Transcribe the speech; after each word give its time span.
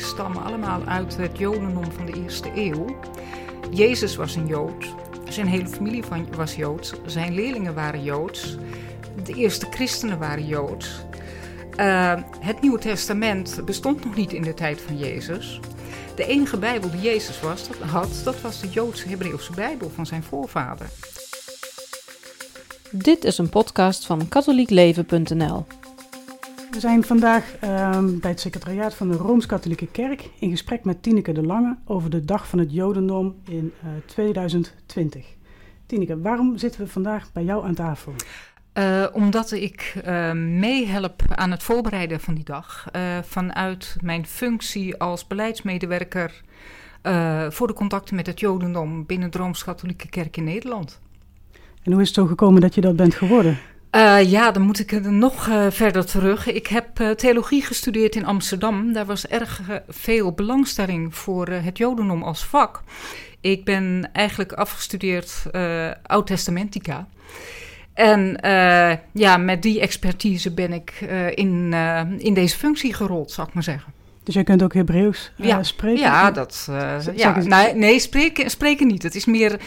stammen 0.00 0.42
allemaal 0.42 0.82
uit 0.84 1.16
het 1.16 1.38
Jodendom 1.38 1.92
van 1.92 2.06
de 2.06 2.22
eerste 2.22 2.50
eeuw. 2.54 2.96
Jezus 3.70 4.16
was 4.16 4.36
een 4.36 4.46
Jood. 4.46 4.94
Zijn 5.28 5.46
hele 5.46 5.68
familie 5.68 6.04
was 6.36 6.54
Joods. 6.54 6.92
Zijn 7.06 7.34
leerlingen 7.34 7.74
waren 7.74 8.02
Joods. 8.02 8.56
De 9.24 9.34
eerste 9.34 9.66
christenen 9.70 10.18
waren 10.18 10.46
Joods. 10.46 11.04
Uh, 11.80 12.14
het 12.40 12.60
Nieuwe 12.60 12.78
Testament 12.78 13.60
bestond 13.64 14.04
nog 14.04 14.14
niet 14.14 14.32
in 14.32 14.42
de 14.42 14.54
tijd 14.54 14.80
van 14.80 14.98
Jezus. 14.98 15.60
De 16.14 16.26
enige 16.26 16.58
Bijbel 16.58 16.90
die 16.90 17.00
Jezus 17.00 17.40
was, 17.40 17.68
had, 17.80 18.20
dat 18.24 18.40
was 18.40 18.60
de 18.60 18.68
Joodse 18.68 19.08
Hebreeuwse 19.08 19.52
Bijbel 19.52 19.90
van 19.94 20.06
zijn 20.06 20.22
voorvader. 20.22 20.86
Dit 22.90 23.24
is 23.24 23.38
een 23.38 23.48
podcast 23.48 24.06
van 24.06 24.28
katholiekleven.nl. 24.28 25.66
We 26.70 26.80
zijn 26.80 27.04
vandaag 27.04 27.54
uh, 27.64 27.98
bij 28.04 28.30
het 28.30 28.40
secretariaat 28.40 28.94
van 28.94 29.08
de 29.08 29.16
Rooms-Katholieke 29.16 29.86
Kerk 29.86 30.30
in 30.38 30.50
gesprek 30.50 30.84
met 30.84 31.02
Tineke 31.02 31.32
de 31.32 31.42
Lange 31.42 31.76
over 31.84 32.10
de 32.10 32.24
Dag 32.24 32.48
van 32.48 32.58
het 32.58 32.72
Jodendom 32.72 33.36
in 33.44 33.72
uh, 33.84 33.90
2020. 34.06 35.26
Tineke, 35.86 36.20
waarom 36.20 36.58
zitten 36.58 36.80
we 36.80 36.86
vandaag 36.86 37.32
bij 37.32 37.44
jou 37.44 37.64
aan 37.64 37.74
tafel? 37.74 38.12
Uh, 38.74 39.06
omdat 39.12 39.52
ik 39.52 39.94
uh, 40.06 40.32
meehelp 40.32 41.22
aan 41.28 41.50
het 41.50 41.62
voorbereiden 41.62 42.20
van 42.20 42.34
die 42.34 42.44
dag 42.44 42.86
uh, 42.96 43.18
vanuit 43.22 43.96
mijn 44.00 44.26
functie 44.26 44.96
als 44.96 45.26
beleidsmedewerker 45.26 46.42
voor 47.48 47.66
de 47.66 47.72
contacten 47.72 48.16
met 48.16 48.26
het 48.26 48.40
Jodendom 48.40 49.06
binnen 49.06 49.30
de 49.30 49.38
Rooms-Katholieke 49.38 50.08
Kerk 50.08 50.36
in 50.36 50.44
Nederland. 50.44 51.00
En 51.82 51.92
hoe 51.92 52.00
is 52.00 52.06
het 52.06 52.16
zo 52.16 52.26
gekomen 52.26 52.60
dat 52.60 52.74
je 52.74 52.80
dat 52.80 52.96
bent 52.96 53.14
geworden? 53.14 53.58
Uh, 53.92 54.30
ja, 54.30 54.50
dan 54.50 54.62
moet 54.62 54.78
ik 54.78 54.92
er 54.92 55.12
nog 55.12 55.46
uh, 55.46 55.66
verder 55.70 56.06
terug. 56.06 56.46
Ik 56.46 56.66
heb 56.66 57.00
uh, 57.00 57.10
theologie 57.10 57.62
gestudeerd 57.62 58.14
in 58.16 58.24
Amsterdam. 58.24 58.92
Daar 58.92 59.06
was 59.06 59.26
erg 59.26 59.60
veel 59.88 60.32
belangstelling 60.32 61.14
voor 61.14 61.48
het 61.48 61.78
Jodendom 61.78 62.22
als 62.22 62.44
vak. 62.44 62.82
Ik 63.40 63.64
ben 63.64 64.10
eigenlijk 64.12 64.52
afgestudeerd 64.52 65.42
Oud-Testamentica. 66.02 67.06
En 67.94 68.38
ja, 69.12 69.36
met 69.36 69.62
die 69.62 69.80
expertise 69.80 70.50
ben 70.52 70.72
ik 70.72 70.90
in, 71.34 71.72
in 72.18 72.34
deze 72.34 72.56
functie 72.56 72.94
gerold, 72.94 73.30
zou 73.30 73.48
ik 73.48 73.54
maar 73.54 73.62
zeggen. 73.62 73.92
Dus 74.22 74.34
jij 74.34 74.44
kunt 74.44 74.62
ook 74.62 74.74
Hebreeuws 74.74 75.32
ja. 75.36 75.62
spreken? 75.62 76.00
Ja, 76.00 76.30
dat, 76.30 76.68
ja. 77.14 77.38
Nee, 77.38 77.74
nee 77.74 77.98
spreken, 77.98 78.50
spreken 78.50 78.86
niet. 78.86 79.02
Het 79.02 79.14
is 79.14 79.24
meer 79.24 79.60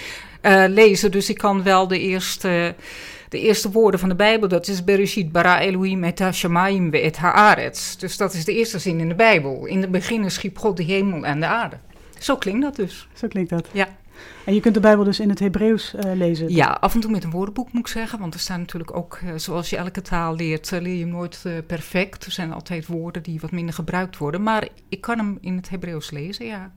lezen. 0.68 1.12
Dus 1.12 1.30
ik 1.30 1.38
kan 1.38 1.64
wel 1.64 1.88
de 1.88 2.00
eerste 2.00 2.76
de 3.32 3.40
eerste 3.40 3.72
woorden 3.72 4.00
van 4.00 4.10
de 4.10 4.16
Bijbel, 4.16 4.48
dat 4.48 4.68
is 4.68 4.84
Bereshit 4.84 5.32
bara 5.32 5.60
Elohim 5.60 6.04
et 6.04 6.20
ha-shamayim 6.20 6.92
ve 6.92 7.00
et 7.00 7.18
haaretz. 7.18 7.96
Dus 7.96 8.18
dat 8.18 8.34
is 8.34 8.46
de 8.46 8.54
eerste 8.54 8.80
zin 8.80 9.00
in 9.00 9.08
de 9.08 9.16
Bijbel. 9.16 9.66
In 9.66 9.82
het 9.82 9.92
begin 9.92 10.32
schiep 10.32 10.58
God 10.58 10.78
de 10.78 10.84
hemel 10.84 11.26
en 11.26 11.40
de 11.40 11.46
aarde. 11.46 11.78
Zo 12.20 12.36
klinkt 12.36 12.62
dat 12.62 12.76
dus. 12.76 13.08
Zo 13.14 13.28
klinkt 13.28 13.50
dat. 13.50 13.68
Ja. 13.72 13.88
En 14.46 14.54
je 14.54 14.60
kunt 14.60 14.74
de 14.74 14.80
Bijbel 14.80 15.04
dus 15.04 15.20
in 15.20 15.30
het 15.30 15.40
Hebreeuws 15.40 15.94
uh, 15.94 16.02
lezen? 16.14 16.54
Ja, 16.54 16.78
af 16.80 16.94
en 16.94 17.00
toe 17.00 17.12
met 17.12 17.24
een 17.24 17.32
woordenboek 17.32 17.72
moet 17.72 17.82
ik 17.82 17.88
zeggen. 17.88 18.20
Want 18.20 18.34
er 18.34 18.40
staan 18.40 18.60
natuurlijk 18.60 18.96
ook, 18.96 19.20
uh, 19.24 19.32
zoals 19.36 19.70
je 19.70 19.78
elke 19.78 20.02
taal 20.02 20.36
leert, 20.36 20.72
uh, 20.72 20.82
leer 20.82 20.96
je 20.96 21.06
nooit 21.06 21.46
perfect. 21.68 22.26
Er 22.26 22.32
zijn 22.32 22.54
altijd 22.54 22.86
woorden 22.86 23.24
die 23.24 23.40
wat 23.40 23.52
minder 23.52 23.74
gebruikt 23.74 24.18
worden. 24.18 24.44
Maar 24.44 24.68
ik 24.90 25.02
kan 25.02 25.18
hem 25.18 25.38
in 25.42 25.56
het 25.56 25.70
Hebreeuws 25.70 26.12
lezen, 26.12 26.46
ja. 26.46 26.72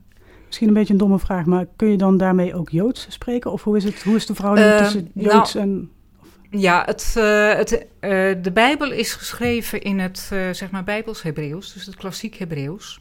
Misschien 0.45 0.67
een 0.67 0.73
beetje 0.73 0.93
een 0.93 0.99
domme 0.99 1.19
vraag, 1.19 1.45
maar 1.45 1.65
kun 1.75 1.87
je 1.87 1.97
dan 1.97 2.17
daarmee 2.17 2.55
ook 2.55 2.69
Joods 2.69 3.05
spreken? 3.09 3.51
Of 3.51 3.63
hoe 3.63 3.77
is, 3.77 3.83
het, 3.83 4.03
hoe 4.03 4.15
is 4.15 4.25
de 4.25 4.35
verhouding 4.35 4.77
tussen 4.77 5.11
Joods 5.13 5.53
nou, 5.53 5.65
en... 5.65 5.89
Ja, 6.57 6.83
het, 6.85 7.15
uh, 7.17 7.53
het, 7.53 7.71
uh, 7.71 7.79
de 8.41 8.51
Bijbel 8.53 8.91
is 8.91 9.13
geschreven 9.13 9.81
in 9.81 9.99
het 9.99 10.29
uh, 10.33 10.49
zeg 10.51 10.71
maar 10.71 10.83
Bijbels 10.83 11.21
Hebreeuws, 11.21 11.73
dus 11.73 11.85
het 11.85 11.95
klassiek 11.95 12.35
Hebreeuws. 12.35 12.99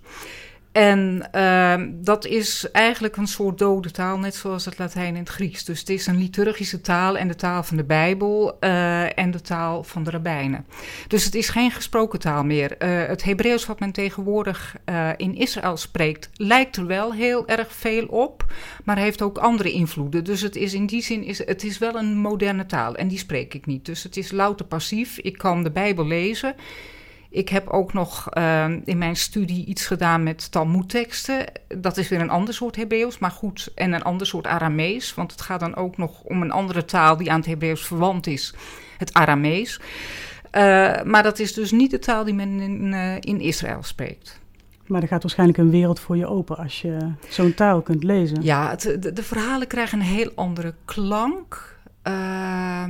En 0.75 1.29
ehm, 1.31 1.91
dat 1.93 2.27
is 2.27 2.71
eigenlijk 2.73 3.17
een 3.17 3.27
soort 3.27 3.59
dode 3.59 3.91
taal, 3.91 4.19
net 4.19 4.35
zoals 4.35 4.65
het 4.65 4.79
Latijn 4.79 5.15
en 5.15 5.21
het 5.21 5.29
Grieks. 5.29 5.65
Dus 5.65 5.81
het 5.81 5.89
is 5.89 6.07
een 6.07 6.19
liturgische 6.19 6.81
taal 6.81 7.17
en 7.17 7.29
de 7.29 7.35
taal 7.35 7.63
van 7.63 7.77
de 7.77 7.85
Bijbel 7.85 8.57
uh, 8.61 9.19
en 9.19 9.31
de 9.31 9.41
taal 9.41 9.85
van 9.85 10.03
de 10.03 10.11
rabbijnen. 10.11 10.67
Dus 11.09 11.25
het 11.25 11.35
is 11.35 11.49
geen 11.49 11.71
gesproken 11.71 12.19
taal 12.19 12.45
meer. 12.45 12.75
Uh, 12.79 13.07
het 13.07 13.25
Hebreeuws 13.25 13.67
wat 13.67 13.81
men 13.81 13.93
tegenwoordig 13.93 14.77
uh, 14.89 15.09
in 15.17 15.35
Israël 15.35 15.77
spreekt, 15.77 16.31
lijkt 16.37 16.77
er 16.77 16.87
wel 16.87 17.13
heel 17.13 17.49
erg 17.49 17.73
veel 17.73 18.07
op, 18.07 18.53
maar 18.85 18.99
heeft 18.99 19.23
ook 19.23 19.39
andere 19.39 19.73
invloeden. 19.73 20.25
Dus 20.25 20.41
het 20.41 20.57
is 20.57 20.75
in 20.75 20.87
die 20.87 21.03
zin 21.03 21.25
is, 21.25 21.39
het 21.39 21.65
is 21.65 21.79
wel 21.79 21.95
een 21.95 22.17
moderne 22.17 22.67
taal 22.67 22.95
en 22.95 23.09
die 23.09 23.19
spreek 23.19 23.55
ik 23.55 23.67
niet. 23.67 23.87
Dus 23.87 24.03
het 24.03 24.17
is 24.17 24.33
louter 24.33 24.67
passief. 24.67 25.19
Ik 25.19 25.39
kan 25.39 25.63
de 25.63 25.71
Bijbel 25.71 26.07
lezen. 26.07 26.55
Ik 27.35 27.49
heb 27.49 27.69
ook 27.69 27.93
nog 27.93 28.29
uh, 28.37 28.67
in 28.85 28.99
mijn 28.99 29.17
studie 29.17 29.67
iets 29.67 29.87
gedaan 29.87 30.23
met 30.23 30.51
Talmoedteksten. 30.51 31.45
Dat 31.79 31.97
is 31.97 32.09
weer 32.09 32.21
een 32.21 32.31
ander 32.31 32.55
soort 32.55 32.77
Hebreeuws, 32.77 33.19
maar 33.19 33.31
goed, 33.31 33.73
en 33.75 33.93
een 33.93 34.03
ander 34.03 34.27
soort 34.27 34.47
Aramees. 34.47 35.15
Want 35.15 35.33
het 35.33 35.41
gaat 35.41 35.61
dan 35.61 35.77
ook 35.77 35.97
nog 35.97 36.23
om 36.23 36.43
een 36.43 36.51
andere 36.51 36.85
taal 36.85 37.17
die 37.17 37.31
aan 37.31 37.39
het 37.39 37.47
Hebreeuws 37.47 37.87
verwant 37.87 38.27
is, 38.27 38.55
het 38.99 39.13
Aramees. 39.13 39.81
Uh, 40.53 41.03
maar 41.03 41.23
dat 41.23 41.39
is 41.39 41.53
dus 41.53 41.71
niet 41.71 41.91
de 41.91 41.99
taal 41.99 42.25
die 42.25 42.35
men 42.35 42.61
in, 42.61 42.93
uh, 42.93 43.15
in 43.21 43.41
Israël 43.41 43.83
spreekt. 43.83 44.41
Maar 44.87 45.03
er 45.03 45.09
gaat 45.09 45.23
waarschijnlijk 45.23 45.59
een 45.59 45.71
wereld 45.71 46.01
voor 46.01 46.17
je 46.17 46.27
open 46.27 46.57
als 46.57 46.83
je 46.83 47.13
zo'n 47.29 47.55
taal 47.55 47.83
kunt 47.83 48.05
lezen. 48.05 48.43
Ja, 48.43 48.71
het, 48.71 48.97
de, 49.01 49.13
de, 49.13 49.23
verhalen 49.23 49.67
krijgen 49.67 49.99
een 49.99 50.07
heel 50.07 50.33
andere 50.35 50.75
klank. 50.85 51.79
Uh, 52.05 52.83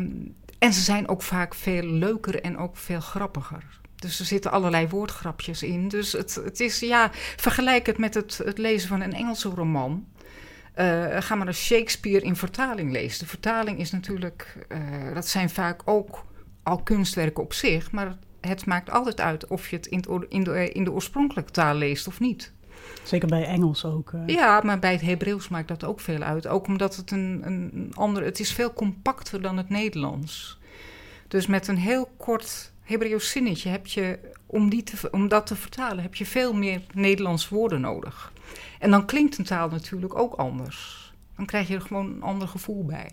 en 0.58 0.72
ze 0.72 0.80
zijn 0.80 1.08
ook 1.08 1.22
vaak 1.22 1.54
veel 1.54 1.84
leuker 1.84 2.40
en 2.40 2.58
ook 2.58 2.76
veel 2.76 3.00
grappiger. 3.00 3.82
Dus 4.04 4.18
er 4.18 4.24
zitten 4.24 4.50
allerlei 4.50 4.88
woordgrapjes 4.88 5.62
in. 5.62 5.88
Dus 5.88 6.12
het, 6.12 6.34
het 6.34 6.60
is, 6.60 6.80
ja, 6.80 7.10
vergelijk 7.36 7.86
het 7.86 7.98
met 7.98 8.14
het, 8.14 8.40
het 8.44 8.58
lezen 8.58 8.88
van 8.88 9.00
een 9.00 9.12
Engelse 9.12 9.48
roman. 9.48 10.06
Uh, 10.76 11.16
ga 11.18 11.34
maar 11.34 11.46
een 11.46 11.54
Shakespeare 11.54 12.24
in 12.24 12.36
vertaling 12.36 12.92
lezen. 12.92 13.18
De 13.18 13.26
vertaling 13.26 13.78
is 13.78 13.90
natuurlijk, 13.90 14.66
uh, 14.68 15.14
dat 15.14 15.28
zijn 15.28 15.50
vaak 15.50 15.82
ook 15.84 16.24
al 16.62 16.82
kunstwerken 16.82 17.42
op 17.42 17.52
zich, 17.52 17.92
maar 17.92 18.16
het 18.40 18.66
maakt 18.66 18.90
altijd 18.90 19.20
uit 19.20 19.46
of 19.46 19.70
je 19.70 19.76
het 19.76 19.86
in, 19.86 19.98
het, 19.98 20.24
in, 20.28 20.44
de, 20.44 20.72
in 20.72 20.84
de 20.84 20.92
oorspronkelijke 20.92 21.50
taal 21.50 21.74
leest 21.74 22.06
of 22.06 22.20
niet. 22.20 22.52
Zeker 23.02 23.28
bij 23.28 23.44
Engels 23.44 23.84
ook. 23.84 24.12
Uh. 24.12 24.22
Ja, 24.26 24.60
maar 24.64 24.78
bij 24.78 24.92
het 24.92 25.00
Hebreeuws 25.00 25.48
maakt 25.48 25.68
dat 25.68 25.84
ook 25.84 26.00
veel 26.00 26.20
uit. 26.20 26.46
Ook 26.46 26.66
omdat 26.66 26.96
het 26.96 27.10
een, 27.10 27.40
een 27.44 27.92
ander, 27.94 28.24
het 28.24 28.40
is 28.40 28.52
veel 28.52 28.72
compacter 28.72 29.42
dan 29.42 29.56
het 29.56 29.68
Nederlands. 29.68 30.58
Dus 31.28 31.46
met 31.46 31.68
een 31.68 31.78
heel 31.78 32.10
kort 32.16 32.72
Hebreeuws 32.84 33.30
zinnetje 33.30 33.68
heb 33.68 33.86
je, 33.86 34.18
om, 34.46 34.70
die 34.70 34.82
te, 34.82 35.08
om 35.10 35.28
dat 35.28 35.46
te 35.46 35.56
vertalen, 35.56 36.02
heb 36.02 36.14
je 36.14 36.26
veel 36.26 36.52
meer 36.52 36.82
Nederlands 36.94 37.48
woorden 37.48 37.80
nodig. 37.80 38.32
En 38.78 38.90
dan 38.90 39.06
klinkt 39.06 39.38
een 39.38 39.44
taal 39.44 39.68
natuurlijk 39.68 40.18
ook 40.18 40.34
anders. 40.34 41.12
Dan 41.36 41.46
krijg 41.46 41.68
je 41.68 41.74
er 41.74 41.80
gewoon 41.80 42.06
een 42.06 42.22
ander 42.22 42.48
gevoel 42.48 42.84
bij. 42.84 43.10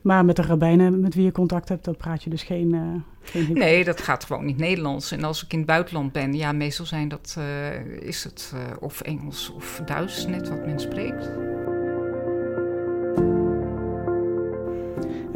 Maar 0.00 0.24
met 0.24 0.36
de 0.36 0.42
rabbijnen 0.42 1.00
met 1.00 1.14
wie 1.14 1.24
je 1.24 1.32
contact 1.32 1.68
hebt, 1.68 1.84
dan 1.84 1.96
praat 1.96 2.22
je 2.22 2.30
dus 2.30 2.42
geen... 2.42 2.74
Uh, 2.74 2.94
geen 3.22 3.52
nee, 3.52 3.84
dat 3.84 4.00
gaat 4.00 4.24
gewoon 4.24 4.44
niet 4.44 4.58
Nederlands. 4.58 5.10
En 5.10 5.24
als 5.24 5.44
ik 5.44 5.52
in 5.52 5.58
het 5.58 5.66
buitenland 5.66 6.12
ben, 6.12 6.34
ja, 6.34 6.52
meestal 6.52 6.86
zijn 6.86 7.08
dat, 7.08 7.36
uh, 7.38 7.84
is 7.84 8.24
het 8.24 8.52
uh, 8.54 8.60
of 8.80 9.00
Engels 9.00 9.50
of 9.50 9.82
Duits, 9.84 10.26
net 10.26 10.48
wat 10.48 10.66
men 10.66 10.80
spreekt. 10.80 11.30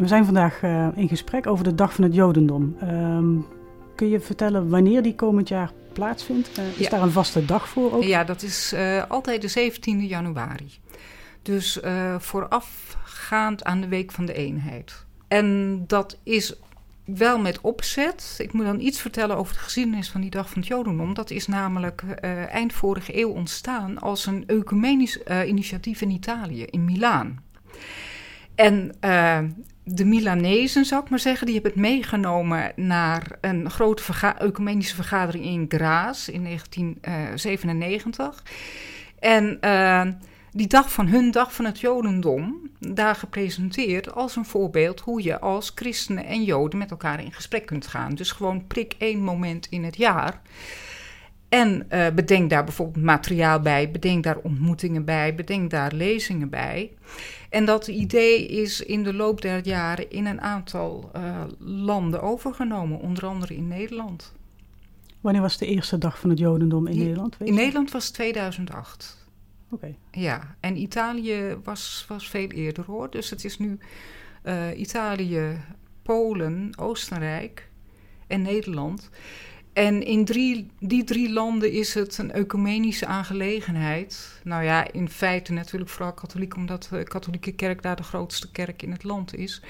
We 0.01 0.07
zijn 0.07 0.25
vandaag 0.25 0.63
uh, 0.63 0.89
in 0.95 1.09
gesprek 1.09 1.47
over 1.47 1.65
de 1.65 1.75
Dag 1.75 1.95
van 1.95 2.05
het 2.05 2.15
Jodendom. 2.15 2.77
Um, 2.83 3.47
kun 3.95 4.09
je 4.09 4.21
vertellen 4.21 4.69
wanneer 4.69 5.03
die 5.03 5.15
komend 5.15 5.49
jaar 5.49 5.73
plaatsvindt? 5.93 6.59
Uh, 6.59 6.69
is 6.69 6.77
ja. 6.77 6.91
daar 6.91 7.03
een 7.03 7.11
vaste 7.11 7.45
dag 7.45 7.69
voor 7.69 7.93
ook? 7.93 8.03
Ja, 8.03 8.25
dat 8.25 8.43
is 8.43 8.73
uh, 8.73 9.03
altijd 9.09 9.55
de 9.55 9.71
17e 9.73 10.09
januari. 10.09 10.71
Dus 11.43 11.81
voorafgaand 12.19 13.65
aan 13.65 13.81
de 13.81 13.89
Week 13.89 14.13
van 14.13 14.27
de 14.27 14.33
Eenheid. 14.33 15.05
En 15.29 15.79
dat 15.87 16.19
is 16.23 16.55
wel 17.05 17.39
met 17.39 17.61
opzet. 17.61 18.35
Ik 18.39 18.53
moet 18.53 18.65
dan 18.65 18.81
iets 18.81 19.01
vertellen 19.01 19.37
over 19.37 19.55
de 19.55 19.61
geschiedenis 19.61 20.11
van 20.11 20.21
die 20.21 20.31
Dag 20.31 20.51
van 20.51 20.59
het 20.59 20.67
Jodendom. 20.71 21.15
Dat 21.15 21.31
is 21.31 21.47
namelijk 21.47 22.03
eind 22.51 22.73
vorige 22.73 23.19
eeuw 23.21 23.31
ontstaan 23.31 23.99
als 23.99 24.27
een 24.27 24.45
ecumenisch 24.47 25.19
initiatief 25.47 26.01
in 26.01 26.11
Italië, 26.11 26.65
in 26.65 26.85
Milaan. 26.85 27.43
En 28.55 28.93
de 29.95 30.05
Milanezen, 30.05 30.85
zou 30.85 31.03
ik 31.03 31.11
maar 31.11 31.19
zeggen, 31.19 31.47
die 31.47 31.55
hebben 31.55 31.73
het 31.73 31.81
meegenomen 31.81 32.73
naar 32.77 33.39
een 33.41 33.71
grote 33.71 34.03
ecumenische 34.39 34.95
vergadering 34.95 35.45
in 35.45 35.65
Graas 35.69 36.29
in 36.29 36.45
1997. 36.45 38.43
En 39.19 39.59
uh, 39.61 40.03
die 40.53 40.67
dag 40.67 40.93
van 40.93 41.07
hun 41.07 41.31
dag 41.31 41.55
van 41.55 41.65
het 41.65 41.81
Jodendom, 41.81 42.71
daar 42.79 43.15
gepresenteerd 43.15 44.15
als 44.15 44.37
een 44.37 44.45
voorbeeld 44.45 45.01
hoe 45.01 45.23
je 45.23 45.41
als 45.41 45.73
christenen 45.75 46.25
en 46.25 46.45
Joden 46.45 46.79
met 46.79 46.91
elkaar 46.91 47.25
in 47.25 47.33
gesprek 47.33 47.67
kunt 47.67 47.87
gaan. 47.87 48.15
Dus 48.15 48.33
gewoon 48.33 48.67
prik 48.67 48.95
één 48.99 49.21
moment 49.21 49.67
in 49.67 49.85
het 49.85 49.97
jaar. 49.97 50.41
En 51.49 51.87
uh, 51.93 52.07
bedenk 52.15 52.51
daar 52.51 52.65
bijvoorbeeld 52.65 53.05
materiaal 53.05 53.61
bij, 53.61 53.91
bedenk 53.91 54.25
daar 54.25 54.39
ontmoetingen 54.39 55.05
bij, 55.05 55.35
bedenk 55.35 55.71
daar 55.71 55.93
lezingen 55.93 56.49
bij. 56.49 56.91
En 57.51 57.65
dat 57.65 57.89
idee 57.89 58.47
is 58.47 58.81
in 58.81 59.03
de 59.03 59.15
loop 59.15 59.41
der 59.41 59.67
jaren 59.67 60.11
in 60.11 60.27
een 60.27 60.41
aantal 60.41 61.11
uh, 61.17 61.45
landen 61.59 62.23
overgenomen, 62.23 63.01
onder 63.01 63.27
andere 63.27 63.55
in 63.55 63.69
Nederland. 63.69 64.33
Wanneer 65.21 65.43
was 65.43 65.59
de 65.59 65.67
eerste 65.67 65.99
dag 65.99 66.19
van 66.19 66.31
het 66.31 66.39
Jodendom 66.39 66.87
in 66.87 66.99
Nederland? 66.99 67.37
In? 67.41 67.55
Nederland 67.55 67.91
was 67.91 68.05
het 68.05 68.15
2008. 68.15 69.27
Oké. 69.71 69.95
Ja, 70.11 70.57
en 70.61 70.77
Italië 70.77 71.57
was, 71.65 72.05
was 72.09 72.29
veel 72.29 72.49
eerder 72.49 72.85
hoor. 72.85 73.11
Dus 73.11 73.31
het 73.31 73.45
is 73.45 73.59
nu 73.59 73.79
eh, 74.43 74.79
Italië, 74.79 75.61
Polen, 76.03 76.73
Oostenrijk 76.79 77.69
en 78.27 78.43
Nederland. 78.43 79.11
En 79.81 80.03
in 80.03 80.25
die 80.79 81.05
drie 81.05 81.33
landen 81.33 81.73
is 81.73 81.95
het 81.95 82.19
een 82.19 82.33
ecumenische 82.33 83.07
aangelegenheid. 83.07 84.41
Nou 84.45 84.65
ja, 84.65 84.93
in 84.93 85.09
feite 85.09 85.53
natuurlijk 85.53 85.91
vooral 85.91 86.13
katholiek, 86.13 86.57
omdat 86.57 86.89
de 86.91 87.03
katholieke 87.03 87.53
kerk 87.53 87.83
daar 87.83 87.97
de 87.97 88.03
grootste 88.03 88.51
kerk 88.51 88.83
in 88.83 88.93
het 88.93 89.03
land 89.03 89.35
is. 89.35 89.63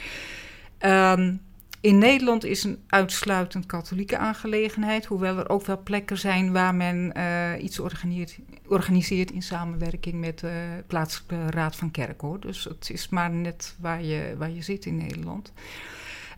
Ehm, 0.79 1.35
in 1.81 1.99
Nederland 1.99 2.45
is 2.45 2.65
een 2.65 2.79
uitsluitend 2.87 3.67
katholieke 3.67 4.17
aangelegenheid, 4.17 5.05
hoewel 5.05 5.39
er 5.39 5.49
ook 5.49 5.67
wel 5.67 5.83
plekken 5.83 6.19
zijn 6.19 6.53
waar 6.53 6.75
men 6.75 7.13
eh, 7.13 7.63
iets 7.63 7.79
organiseert, 7.79 8.39
organiseert 8.67 9.31
in 9.31 9.43
samenwerking 9.43 10.21
met 10.21 10.39
de 10.39 10.85
plaatselijke 10.87 11.51
raad 11.51 11.77
van 11.77 11.91
kerk 11.91 12.21
hoor. 12.21 12.41
Dus 12.41 12.65
het 12.65 12.91
is 12.93 13.09
maar 13.09 13.31
net 13.31 13.77
waar 13.81 14.03
je, 14.03 14.35
waar 14.39 14.51
je 14.51 14.63
zit 14.63 14.87
in 14.87 14.97
Nederland. 14.97 15.53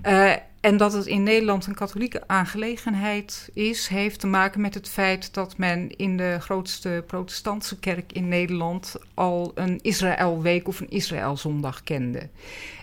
Eh, 0.02 0.32
en 0.60 0.76
dat 0.76 0.92
het 0.92 1.06
in 1.06 1.22
Nederland 1.22 1.66
een 1.66 1.74
katholieke 1.74 2.22
aangelegenheid 2.26 3.50
is, 3.54 3.86
heeft 3.86 4.20
te 4.20 4.26
maken 4.26 4.60
met 4.60 4.74
het 4.74 4.88
feit 4.88 5.34
dat 5.34 5.56
men 5.56 5.96
in 5.96 6.16
de 6.16 6.36
grootste 6.40 7.04
protestantse 7.06 7.78
kerk 7.78 8.12
in 8.12 8.28
Nederland 8.28 8.96
al 9.14 9.52
een 9.54 9.78
Israëlweek 9.80 10.68
of 10.68 10.80
een 10.80 10.90
Israëlzondag 10.90 11.82
kende. 11.82 12.28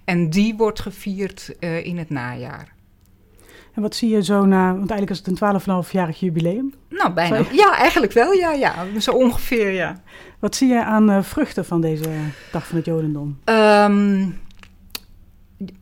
En 0.06 0.30
die 0.30 0.56
wordt 0.56 0.80
gevierd 0.80 1.56
eh, 1.60 1.86
in 1.86 1.98
het 1.98 2.10
najaar. 2.10 2.74
En 3.74 3.82
wat 3.82 3.96
zie 3.96 4.10
je 4.10 4.24
zo 4.24 4.46
na, 4.46 4.66
want 4.66 4.92
eigenlijk 4.92 5.10
is 5.10 5.18
het 5.18 5.42
een 5.42 5.86
12,5-jarig 5.86 6.20
jubileum. 6.20 6.74
Nou, 6.90 7.14
bijna. 7.14 7.42
Ja, 7.52 7.78
eigenlijk 7.78 8.14
wel, 8.14 8.32
ja, 8.32 8.52
ja. 8.52 8.74
Zo 9.00 9.12
ongeveer, 9.12 9.72
ja. 9.72 10.02
Wat 10.40 10.56
zie 10.56 10.68
je 10.68 10.84
aan 10.84 11.10
eh, 11.10 11.24
vruchten 11.24 11.66
van 11.66 11.82
deze 11.82 12.10
dag 12.52 12.68
van 12.68 12.78
het 12.78 12.86
Jodendom? 12.86 13.40
Ehm, 13.44 14.28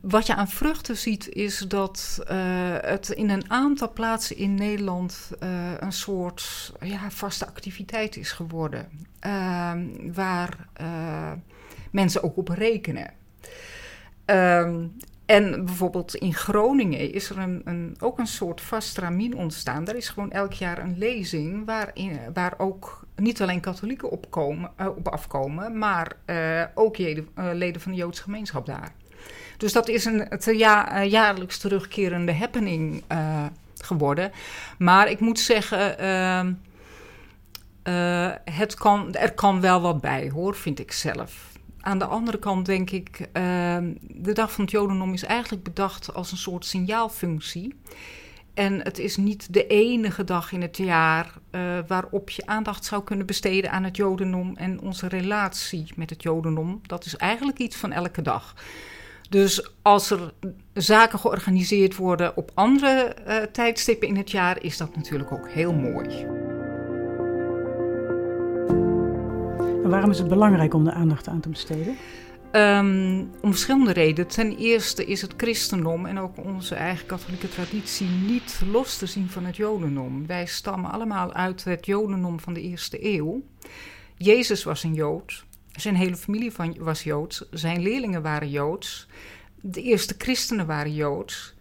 wat 0.00 0.26
je 0.26 0.34
aan 0.34 0.48
vruchten 0.48 0.96
ziet, 0.96 1.28
is 1.28 1.58
dat 1.58 2.22
eh, 2.26 2.36
het 2.80 3.08
in 3.08 3.30
een 3.30 3.50
aantal 3.50 3.92
plaatsen 3.92 4.36
in 4.36 4.54
Nederland 4.54 5.30
eh, 5.40 5.48
een 5.78 5.92
soort 5.92 6.72
ja, 6.80 7.10
vaste 7.10 7.46
activiteit 7.46 8.16
is 8.16 8.32
geworden. 8.32 8.88
Ehm, 9.20 9.86
waar 10.12 10.68
eh, 10.72 11.32
mensen 11.90 12.22
ook 12.22 12.36
op 12.36 12.48
rekenen. 12.48 13.10
Ehm, 14.24 14.86
en 15.26 15.64
bijvoorbeeld 15.64 16.14
in 16.14 16.34
Groningen 16.34 17.12
is 17.12 17.30
er 17.30 17.38
een, 17.38 17.60
een, 17.64 17.96
ook 18.00 18.18
een 18.18 18.26
soort 18.26 18.60
vast 18.60 18.98
ramien 18.98 19.34
ontstaan. 19.34 19.84
Daar 19.84 19.96
is 19.96 20.08
gewoon 20.08 20.30
elk 20.30 20.52
jaar 20.52 20.78
een 20.78 20.98
lezing 20.98 21.66
waarin, 21.66 22.18
waar 22.34 22.54
ook 22.58 23.06
niet 23.16 23.42
alleen 23.42 23.60
katholieken 23.60 24.10
op, 24.10 24.30
komen, 24.30 24.70
eh, 24.76 24.86
op 24.86 25.08
afkomen, 25.08 25.78
maar 25.78 26.16
ook 26.74 26.96
leden 27.34 27.80
van 27.80 27.92
de 27.92 27.98
Joodse 27.98 28.22
gemeenschap 28.22 28.66
daar. 28.66 28.92
Dus 29.58 29.72
dat 29.72 29.88
is 29.88 30.04
een 30.04 30.28
ja, 30.56 30.92
eh, 30.92 31.10
jaarlijks 31.10 31.58
terugkerende 31.58 32.34
happening 32.34 33.02
eh, 33.06 33.46
geworden. 33.76 34.32
Maar 34.78 35.10
ik 35.10 35.20
moet 35.20 35.40
zeggen, 35.40 35.98
ehm, 35.98 36.52
eh, 37.82 38.30
het 38.54 38.74
kan, 38.74 39.14
er 39.14 39.32
kan 39.32 39.60
wel 39.60 39.80
wat 39.80 40.00
bij 40.00 40.30
hoor, 40.30 40.54
vind 40.56 40.78
ik 40.78 40.92
zelf. 40.92 41.46
Aan 41.80 41.98
de 41.98 42.04
andere 42.04 42.38
kant 42.38 42.66
denk 42.66 42.90
ik, 42.90 43.28
ehm, 43.32 43.92
de 44.00 44.32
dag 44.32 44.52
van 44.52 44.64
het 44.64 44.72
Jodendom 44.72 45.12
is 45.12 45.24
eigenlijk 45.24 45.64
bedacht 45.64 46.14
als 46.14 46.32
een 46.32 46.38
soort 46.38 46.64
signaalfunctie. 46.64 47.74
En 48.54 48.82
het 48.82 48.98
is 48.98 49.16
niet 49.16 49.52
de 49.52 49.66
enige 49.66 50.24
dag 50.24 50.52
in 50.52 50.62
het 50.62 50.76
jaar 50.76 51.32
waarop 51.86 52.30
je 52.30 52.46
aandacht 52.46 52.84
zou 52.84 53.04
kunnen 53.04 53.26
besteden 53.26 53.70
aan 53.70 53.84
het 53.84 53.96
Jodendom 53.96 54.56
en 54.56 54.80
onze 54.80 55.08
relatie 55.08 55.92
met 55.96 56.10
het 56.10 56.22
Jodendom. 56.22 56.80
Dat 56.86 57.04
is 57.04 57.16
eigenlijk 57.16 57.58
iets 57.58 57.76
van 57.76 57.92
elke 57.92 58.22
dag. 58.22 58.54
Dus 59.28 59.70
als 59.82 60.10
er 60.10 60.32
zaken 60.72 61.18
georganiseerd 61.18 61.96
worden 61.96 62.36
op 62.36 62.50
andere 62.54 62.90
eh, 62.90 63.42
tijdstippen 63.42 64.08
in 64.08 64.16
het 64.16 64.30
jaar, 64.30 64.62
is 64.62 64.76
dat 64.76 64.96
natuurlijk 64.96 65.32
ook 65.32 65.48
heel 65.48 65.72
mooi. 65.72 66.08
En 69.82 69.90
waarom 69.90 70.10
is 70.10 70.18
het 70.18 70.28
belangrijk 70.28 70.74
om 70.74 70.84
de 70.84 70.92
aandacht 70.92 71.28
aan 71.28 71.40
te 71.40 71.48
besteden? 71.48 71.96
Ehm, 72.50 73.24
om 73.40 73.50
verschillende 73.50 73.92
redenen. 73.92 74.30
Ten 74.30 74.56
eerste 74.56 75.04
is 75.04 75.22
het 75.22 75.34
christendom 75.36 76.06
en 76.06 76.18
ook 76.18 76.44
onze 76.44 76.74
eigen 76.74 77.06
katholieke 77.06 77.48
traditie 77.48 78.08
niet 78.08 78.60
los 78.72 78.96
te 78.96 79.06
zien 79.06 79.28
van 79.28 79.44
het 79.44 79.56
jodendom. 79.56 80.26
Wij 80.26 80.46
stammen 80.46 80.90
allemaal 80.90 81.32
uit 81.32 81.64
het 81.64 81.86
jodendom 81.86 82.40
van 82.40 82.52
de 82.52 82.62
eerste 82.62 83.14
eeuw. 83.14 83.42
Jezus 84.16 84.64
was 84.64 84.82
een 84.82 84.94
jood. 84.94 85.44
Zijn 85.80 85.96
hele 85.96 86.16
familie 86.16 86.52
van, 86.52 86.76
was 86.78 87.02
joods. 87.02 87.48
Zijn 87.50 87.82
leerlingen 87.82 88.22
waren 88.22 88.50
joods. 88.50 89.06
De 89.60 89.82
eerste 89.82 90.14
christenen 90.18 90.66
waren 90.66 90.94
joods. 90.94 91.54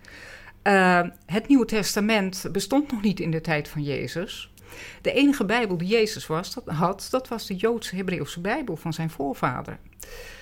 Uh, 0.64 1.02
het 1.26 1.48
Nieuwe 1.48 1.66
Testament 1.66 2.46
bestond 2.52 2.92
nog 2.92 3.02
niet 3.02 3.20
in 3.20 3.32
de 3.32 3.42
tijd 3.42 3.68
van 3.68 3.84
Jezus. 3.84 4.52
De 5.02 5.12
enige 5.12 5.46
Bijbel 5.46 5.78
die 5.78 5.88
Jezus 5.88 6.28
had, 6.66 7.08
dat 7.10 7.28
was 7.28 7.48
de 7.48 7.56
Joodse 7.56 7.96
Hebreeuwse 7.96 8.42
Bijbel 8.42 8.76
van 8.76 8.94
zijn 8.94 9.10
voorvader. 9.10 9.80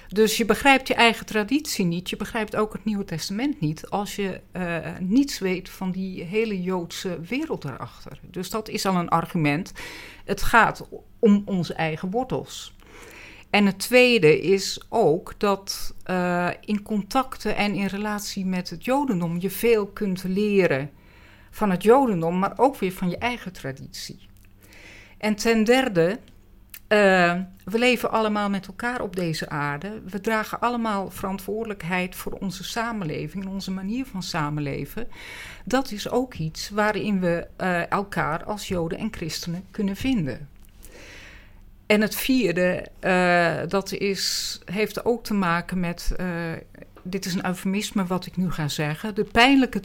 Dus 0.07 0.38
je 0.38 0.45
begrijpt 0.45 0.88
je 0.88 0.94
eigen 0.94 1.25
traditie 1.25 1.86
niet, 1.86 2.10
je 2.10 2.16
begrijpt 2.16 2.56
ook 2.56 2.74
het 2.74 2.86
Nieuwe 2.86 3.06
Testament 3.06 3.60
niet 3.60 3.89
als 3.89 4.16
je 4.16 4.42
uh, 4.54 4.78
niets 5.00 5.39
weet 5.39 5.69
van 5.69 5.92
die 5.92 6.24
hele 6.24 6.62
Joodse 6.62 7.19
wereld 7.21 7.63
erachter. 7.63 8.19
Dus 8.21 8.50
dat 8.50 8.69
is 8.69 8.86
al 8.86 8.95
een 8.95 9.10
argument. 9.10 9.71
Het 10.25 10.42
gaat 10.42 10.88
om 11.19 11.42
onze 11.45 11.74
eigen 11.74 12.10
wortels. 12.10 12.75
En 13.56 13.66
het 13.66 13.80
tweede 13.80 14.40
is 14.42 14.81
ook 14.90 15.34
dat 15.38 15.94
uh, 16.10 16.50
in 16.62 16.81
contacten 16.81 17.56
en 17.56 17.74
in 17.74 17.86
relatie 17.86 18.46
met 18.46 18.69
het 18.69 18.86
Jodendom 18.86 19.40
je 19.40 19.50
veel 19.50 19.88
kunt 19.88 20.24
leren 20.24 20.92
van 21.52 21.69
het 21.69 21.84
Jodendom, 21.84 22.40
maar 22.40 22.54
ook 22.56 22.75
weer 22.75 22.92
van 22.92 23.10
je 23.10 23.18
eigen 23.18 23.54
traditie. 23.54 24.19
En 25.18 25.36
ten 25.36 25.63
derde, 25.63 26.19
uh, 26.90 27.34
we 27.63 27.78
leven 27.78 28.12
allemaal 28.12 28.50
met 28.50 28.68
elkaar 28.68 29.02
op 29.02 29.16
deze 29.16 29.50
aarde. 29.50 30.02
We 30.06 30.22
dragen 30.22 30.60
allemaal 30.60 31.10
verantwoordelijkheid 31.10 32.16
voor 32.16 32.31
onze 32.31 32.63
samenleving, 32.63 33.48
onze 33.48 33.72
manier 33.72 34.06
van 34.06 34.24
samenleven. 34.24 35.07
Dat 35.66 35.92
is 35.92 36.10
ook 36.10 36.34
iets 36.34 36.69
waarin 36.69 37.19
we 37.19 37.48
uh, 37.62 37.92
elkaar 37.92 38.44
als 38.44 38.68
Joden 38.68 38.98
en 38.98 39.13
christenen 39.13 39.66
kunnen 39.72 39.96
vinden. 39.96 40.55
En 41.85 42.01
het 42.01 42.15
vierde, 42.15 42.85
uh, 43.01 43.69
dat 43.69 43.92
is, 43.92 44.59
heeft 44.65 45.06
ook 45.06 45.23
te 45.23 45.33
maken 45.33 45.80
met, 45.80 46.15
uh, 46.19 46.27
dit 47.04 47.25
is 47.25 47.33
een 47.33 47.45
eufemisme 47.45 48.06
wat 48.06 48.25
ik 48.25 48.37
nu 48.37 48.51
ga 48.51 48.68
zeggen, 48.68 49.15
de 49.15 49.23
pijnlijke, 49.23 49.81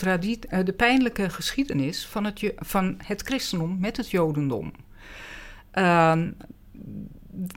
uh, 0.50 0.58
de 0.64 0.72
pijnlijke 0.72 1.30
geschiedenis 1.30 2.06
van 2.06 2.24
het, 2.24 2.52
van 2.56 2.94
het 3.04 3.22
christendom 3.22 3.76
met 3.80 3.96
het 3.96 4.10
jodendom. 4.10 4.72
Ehm, 5.70 6.30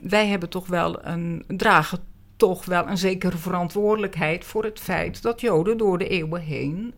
wij 0.02 0.26
hebben 0.26 0.48
toch 0.48 0.66
wel 0.66 1.06
een, 1.06 1.44
dragen 1.46 1.98
toch 2.36 2.64
wel 2.64 2.88
een 2.88 2.98
zekere 2.98 3.36
verantwoordelijkheid 3.36 4.44
voor 4.44 4.64
het 4.64 4.80
feit 4.80 5.22
dat 5.22 5.40
Joden 5.40 5.76
door 5.76 5.98
de 5.98 6.08
eeuwen 6.08 6.40
heen 6.40 6.94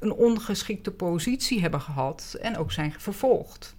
een 0.00 0.12
ongeschikte 0.12 0.90
positie 0.90 1.60
hebben 1.60 1.80
gehad 1.80 2.36
en 2.40 2.56
ook 2.56 2.72
zijn 2.72 2.94
vervolgd. 2.98 3.76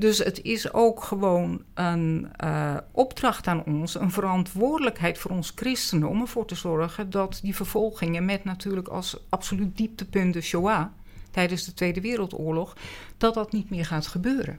Dus 0.00 0.18
het 0.18 0.42
is 0.42 0.72
ook 0.72 1.02
gewoon 1.02 1.62
een 1.74 2.28
uh, 2.44 2.76
opdracht 2.92 3.46
aan 3.46 3.64
ons, 3.64 3.94
een 3.94 4.10
verantwoordelijkheid 4.10 5.18
voor 5.18 5.30
ons 5.30 5.52
christenen 5.54 6.08
om 6.08 6.20
ervoor 6.20 6.46
te 6.46 6.54
zorgen 6.54 7.10
dat 7.10 7.38
die 7.42 7.54
vervolgingen 7.54 8.24
met 8.24 8.44
natuurlijk 8.44 8.88
als 8.88 9.24
absoluut 9.28 9.76
dieptepunt 9.76 10.32
de 10.32 10.40
Shoah 10.40 10.86
tijdens 11.30 11.64
de 11.64 11.74
Tweede 11.74 12.00
Wereldoorlog, 12.00 12.76
dat 13.16 13.34
dat 13.34 13.52
niet 13.52 13.70
meer 13.70 13.84
gaat 13.84 14.06
gebeuren. 14.06 14.58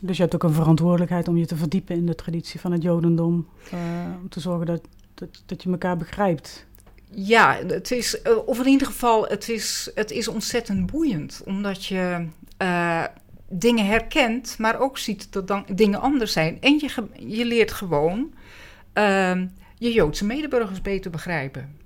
Dus 0.00 0.16
je 0.16 0.22
hebt 0.22 0.34
ook 0.34 0.42
een 0.42 0.52
verantwoordelijkheid 0.52 1.28
om 1.28 1.36
je 1.36 1.46
te 1.46 1.56
verdiepen 1.56 1.96
in 1.96 2.06
de 2.06 2.14
traditie 2.14 2.60
van 2.60 2.72
het 2.72 2.82
Jodendom, 2.82 3.48
uh, 3.74 3.80
om 4.22 4.28
te 4.28 4.40
zorgen 4.40 4.66
dat, 4.66 4.80
dat, 5.14 5.42
dat 5.46 5.62
je 5.62 5.70
elkaar 5.70 5.96
begrijpt. 5.96 6.66
Ja, 7.10 7.58
het 7.66 7.90
is, 7.90 8.20
uh, 8.24 8.46
of 8.46 8.58
in 8.58 8.66
ieder 8.66 8.86
geval, 8.86 9.26
het 9.26 9.48
is, 9.48 9.90
het 9.94 10.10
is 10.10 10.28
ontzettend 10.28 10.90
boeiend, 10.90 11.42
omdat 11.44 11.84
je 11.84 12.26
uh, 12.62 13.04
dingen 13.48 13.86
herkent, 13.86 14.58
maar 14.58 14.80
ook 14.80 14.98
ziet 14.98 15.32
dat 15.32 15.48
dan 15.48 15.64
dingen 15.72 16.00
anders 16.00 16.32
zijn. 16.32 16.60
En 16.60 16.78
je, 16.78 17.06
je 17.36 17.44
leert 17.44 17.72
gewoon 17.72 18.34
uh, 18.94 19.36
je 19.74 19.92
Joodse 19.92 20.24
medeburgers 20.24 20.82
beter 20.82 21.10
begrijpen. 21.10 21.76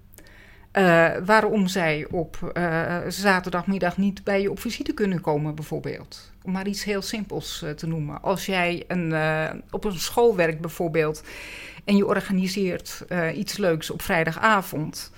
Uh, 0.79 1.11
waarom 1.25 1.67
zij 1.67 2.07
op 2.11 2.53
uh, 2.57 2.97
zaterdagmiddag 3.09 3.97
niet 3.97 4.25
bij 4.25 4.43
je 4.43 4.51
op 4.51 4.61
visite 4.61 4.93
kunnen 4.93 5.21
komen, 5.21 5.55
bijvoorbeeld. 5.55 6.33
Om 6.43 6.53
maar 6.53 6.67
iets 6.67 6.85
heel 6.85 7.03
simpels 7.03 7.63
uh, 7.65 7.71
te 7.71 7.87
noemen. 7.87 8.23
Als 8.23 8.47
jij 8.47 8.85
een, 8.89 9.15
op 9.71 9.85
een 9.85 9.99
school 9.99 10.37
werkt, 10.37 10.61
bijvoorbeeld, 10.61 11.23
en 11.85 11.97
je 11.97 12.07
organiseert 12.07 13.05
iets 13.35 13.57
leuks 13.57 13.91
op 13.91 14.03
vrijdagavond. 14.03 15.13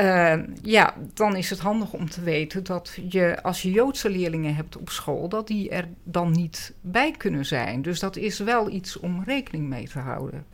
Uh, 0.00 0.34
ja, 0.62 0.94
dan 1.14 1.36
is 1.36 1.50
het 1.50 1.58
handig 1.58 1.92
om 1.92 2.10
te 2.10 2.22
weten 2.22 2.64
dat 2.64 2.98
je, 3.08 3.42
als 3.42 3.62
je 3.62 3.70
Joodse 3.70 4.10
leerlingen 4.10 4.54
hebt 4.54 4.76
op 4.76 4.90
school, 4.90 5.28
dat 5.28 5.46
die 5.46 5.70
er 5.70 5.88
dan 6.04 6.30
niet 6.30 6.74
bij 6.80 7.10
kunnen 7.10 7.46
zijn. 7.46 7.82
Dus 7.82 8.00
dat 8.00 8.16
is 8.16 8.38
wel 8.38 8.70
iets 8.70 8.98
om 8.98 9.22
rekening 9.24 9.68
mee 9.68 9.88
te 9.88 9.98
houden. 9.98 10.44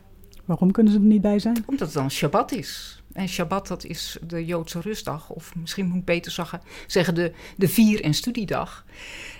Waarom 0.45 0.71
kunnen 0.71 0.93
ze 0.93 0.99
er 0.99 1.05
niet 1.05 1.21
bij 1.21 1.39
zijn? 1.39 1.63
Omdat 1.65 1.87
het 1.87 1.93
dan 1.93 2.11
Shabbat 2.11 2.51
is. 2.51 3.03
En 3.13 3.27
Shabbat, 3.27 3.67
dat 3.67 3.85
is 3.85 4.17
de 4.27 4.45
Joodse 4.45 4.81
rustdag, 4.81 5.29
of 5.29 5.55
misschien 5.55 5.87
moet 5.87 5.97
ik 5.97 6.05
beter 6.05 6.31
zeggen, 6.31 6.61
zeggen 6.87 7.15
de, 7.15 7.31
de 7.57 7.67
vier- 7.67 8.03
en 8.03 8.13
studiedag. 8.13 8.85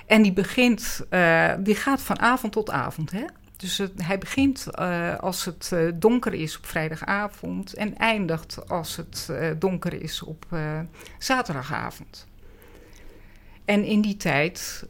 En 0.05 0.21
die 0.21 0.33
begint, 0.33 1.05
uh, 1.09 1.53
die 1.59 1.75
gaat 1.75 2.01
van 2.01 2.19
avond 2.19 2.53
tot 2.53 2.69
avond, 2.69 3.11
hè? 3.11 3.23
Dus 3.61 3.81
hij 3.95 4.17
begint 4.17 4.67
uh, 4.79 5.17
als 5.17 5.45
het 5.45 5.71
uh, 5.73 5.91
donker 5.95 6.33
is 6.33 6.57
op 6.57 6.65
vrijdagavond 6.65 7.73
en 7.73 7.97
eindigt 7.97 8.69
als 8.69 8.95
het 8.95 9.27
uh, 9.31 9.49
donker 9.59 10.01
is 10.01 10.23
op 10.23 10.45
zaterdagavond. 11.17 12.27
En 13.65 13.83
in 13.83 14.01
die 14.01 14.17
tijd 14.17 14.87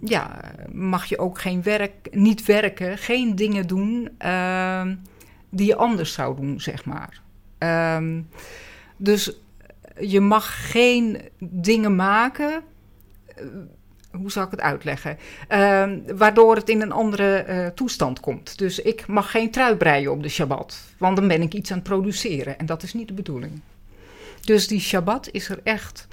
ja, 0.00 0.40
mag 0.72 1.04
je 1.04 1.18
ook 1.18 1.40
geen 1.40 1.62
werk, 1.62 2.08
niet 2.10 2.44
werken, 2.44 2.98
geen 2.98 3.36
dingen 3.36 3.66
doen 3.66 4.08
ehm, 4.18 4.96
die 5.50 5.66
je 5.66 5.76
anders 5.76 6.12
zou 6.12 6.36
doen, 6.36 6.60
zeg 6.60 6.84
maar. 6.84 7.20
Um, 7.96 8.28
dus 8.96 9.36
je 10.00 10.20
mag 10.20 10.70
geen 10.70 11.20
dingen 11.38 11.96
maken 11.96 12.62
hoe 14.12 14.30
zal 14.30 14.44
ik 14.44 14.50
het 14.50 14.60
uitleggen? 14.60 15.18
Uh, 15.48 15.92
waardoor 16.16 16.56
het 16.56 16.68
in 16.68 16.80
een 16.80 16.92
andere 16.92 17.44
uh, 17.48 17.66
toestand 17.66 18.20
komt. 18.20 18.58
Dus 18.58 18.78
ik 18.78 19.06
mag 19.06 19.30
geen 19.30 19.50
trui 19.50 19.76
breien 19.76 20.10
op 20.10 20.22
de 20.22 20.28
Shabbat, 20.28 20.78
want 20.98 21.16
dan 21.16 21.28
ben 21.28 21.42
ik 21.42 21.54
iets 21.54 21.70
aan 21.70 21.78
het 21.78 21.86
produceren 21.86 22.58
en 22.58 22.66
dat 22.66 22.82
is 22.82 22.94
niet 22.94 23.08
de 23.08 23.14
bedoeling. 23.14 23.60
Dus 24.40 24.68
die 24.68 24.80
Shabbat 24.80 25.28
is 25.30 25.48
er 25.48 25.60
echt 25.62 26.06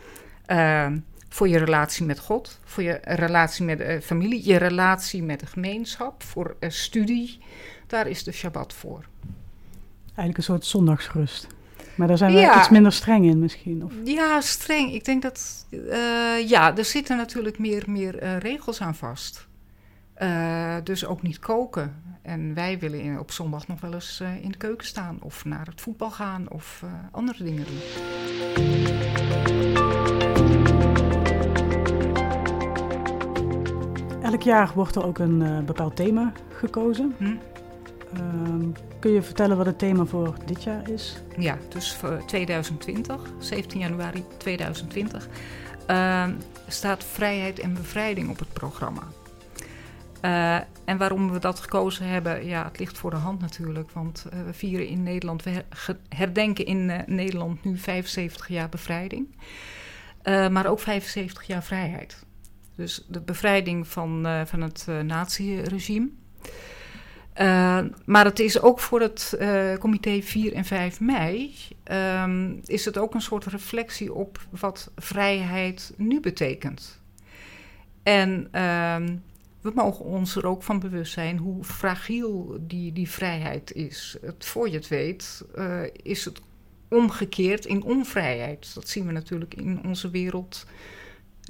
uh, 0.48 0.88
voor 1.30 1.48
je 1.48 1.58
relatie 1.58 2.06
met 2.06 2.20
God, 2.20 2.60
voor 2.64 2.84
je 2.84 3.00
relatie 3.04 3.66
met 3.66 3.78
de 3.78 4.02
familie, 4.02 4.48
je 4.48 4.58
relatie 4.58 5.24
met 5.24 5.40
de 5.40 5.46
gemeenschap, 5.46 6.24
voor 6.24 6.56
studie. 6.60 7.40
Daar 7.88 8.08
is 8.08 8.24
de 8.24 8.32
Shabbat 8.32 8.74
voor. 8.74 9.06
Eigenlijk 10.06 10.38
een 10.38 10.44
soort 10.44 10.66
zondagsrust. 10.66 11.48
Maar 12.00 12.08
daar 12.08 12.18
zijn 12.18 12.34
we 12.34 12.40
ja. 12.40 12.60
iets 12.60 12.70
minder 12.70 12.92
streng 12.92 13.26
in 13.26 13.40
misschien? 13.40 13.84
Of? 13.84 13.94
Ja, 14.04 14.42
streng. 14.42 14.94
Ik 14.94 15.06
denk 15.06 15.22
dat... 15.22 15.66
Uh, 15.70 16.50
ja, 16.50 16.78
er 16.78 16.86
zitten 16.86 17.18
natuurlijk 17.18 17.60
meer, 17.60 17.84
meer 17.88 18.24
uh, 18.24 18.38
regels 18.38 18.82
aan 18.82 18.96
vast. 18.96 19.48
Uh, 20.22 20.76
dus 20.84 21.06
ook 21.06 21.22
niet 21.22 21.40
koken. 21.40 22.04
En 22.22 22.54
wij 22.54 22.80
willen 22.80 23.02
in, 23.02 23.20
op 23.20 23.32
zondag 23.32 23.68
nog 23.68 23.82
wel 23.82 23.94
eens 23.94 24.24
in 24.42 24.52
de 24.52 24.58
keuken 24.58 24.88
staan. 24.88 25.18
Of 25.22 25.46
naar 25.46 25.66
het 25.66 25.82
voetbal 25.82 26.12
gaan. 26.12 26.50
Of 26.50 26.84
andere 27.12 27.44
dingen 27.44 27.66
doen. 27.66 27.80
Elk 34.22 34.42
jaar 34.42 34.72
wordt 34.76 34.96
er 34.96 35.06
ook 35.06 35.18
een 35.18 35.66
bepaald 35.66 35.96
thema 35.96 36.32
gekozen. 36.50 37.16
Hm? 37.18 37.36
Uh, 38.14 38.20
kun 39.00 39.12
je 39.12 39.22
vertellen 39.22 39.58
wat 39.58 39.66
het 39.66 39.80
thema 39.80 40.06
voor 40.06 40.36
dit 40.46 40.64
jaar 40.64 40.90
is? 40.90 41.22
Ja, 41.38 41.58
dus 41.70 41.94
voor 41.94 42.24
2020, 42.26 43.22
17 43.40 43.80
januari 43.80 44.24
2020, 44.38 45.28
uh, 45.90 46.28
staat 46.68 47.04
vrijheid 47.04 47.60
en 47.60 47.74
bevrijding 47.74 48.30
op 48.30 48.40
het 48.40 48.54
programma. 48.54 49.04
Uh, 50.22 50.56
en 50.86 50.98
waarom 50.98 51.32
we 51.32 51.40
dat 51.40 51.60
gekozen 51.60 52.06
hebben, 52.06 52.46
ja, 52.46 52.64
het 52.64 52.80
ligt 52.80 52.98
voor 52.98 53.10
de 53.10 53.16
hand 53.16 53.42
natuurlijk. 53.42 53.92
Want 53.92 54.26
uh, 54.34 54.44
we 54.46 54.54
vieren 54.54 54.88
in 54.88 55.04
Nederland, 55.04 55.44
we 55.44 55.66
herdenken 56.10 56.66
in 56.66 56.90
uh, 56.90 56.98
Nederland 57.06 57.64
nu 57.64 57.78
75 57.78 58.48
jaar 58.48 58.70
bevrijding. 58.70 59.36
maar 60.24 60.66
ook 60.66 60.80
75 60.80 61.44
jaar 61.44 61.64
vrijheid. 61.64 62.24
Dus 62.76 63.06
de 63.08 63.22
bevrijding 63.22 63.88
van, 63.88 64.28
van 64.46 64.62
het 64.62 64.88
naziregime. 65.04 66.10
Uh, 67.40 67.80
maar 68.06 68.26
het 68.26 68.40
is 68.40 68.62
ook 68.62 68.80
voor 68.80 69.02
het 69.02 69.38
uh, 69.40 69.74
comité 69.74 70.22
4 70.22 70.54
en 70.54 70.66
5 70.66 71.00
mei... 71.00 71.56
Um, 71.92 72.60
is 72.66 72.86
het 72.86 72.98
ook 72.98 73.14
een 73.14 73.22
soort 73.22 73.46
reflectie 73.46 74.14
op 74.14 74.40
wat 74.50 74.92
vrijheid 74.96 75.94
nu 75.98 76.20
betekent. 76.20 77.02
En 78.04 78.30
um, 78.64 79.24
we 79.62 79.72
mogen 79.76 80.06
ons 80.06 80.36
er 80.36 80.46
ook 80.46 80.64
van 80.64 80.80
bewust 80.80 81.14
zijn 81.14 81.38
hoe 81.38 81.64
fragiel 81.64 82.58
die, 82.62 82.94
die 82.94 83.10
vrijheid 83.10 83.72
is. 83.72 84.18
Het, 84.22 84.46
voor 84.46 84.70
je 84.70 84.76
het 84.76 84.88
weet 84.88 85.46
uh, 85.58 85.82
is 86.04 86.26
het 86.26 86.42
omgekeerd 86.88 87.66
in 87.66 87.84
onvrijheid. 87.84 88.74
Dat 88.74 88.88
zien 88.88 89.06
we 89.06 89.12
natuurlijk 89.12 89.54
in 89.54 89.82
onze 89.86 90.10
wereld 90.10 90.66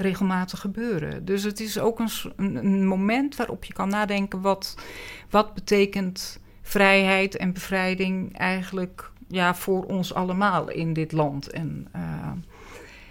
regelmatig 0.02 0.60
gebeuren. 0.60 1.26
Dus 1.26 1.44
het 1.44 1.60
is 1.60 1.80
ook 1.80 2.00
een, 2.00 2.10
een, 2.36 2.88
moment 2.88 3.36
waarop 3.36 3.64
je 3.64 3.74
kan 3.74 3.90
nadenken: 3.90 4.42
wat, 4.42 4.76
wat 5.30 5.54
betekent 5.54 6.40
vrijheid 6.62 7.38
en 7.38 7.54
bevrijding 7.54 8.38
eigenlijk 8.38 9.12
ja, 9.28 9.56
voor 9.56 9.86
ons 9.86 10.14
allemaal 10.14 10.70
in 10.70 10.94
dit 10.94 11.12
land? 11.12 11.50
En, 11.50 11.88
uh, 11.96 12.32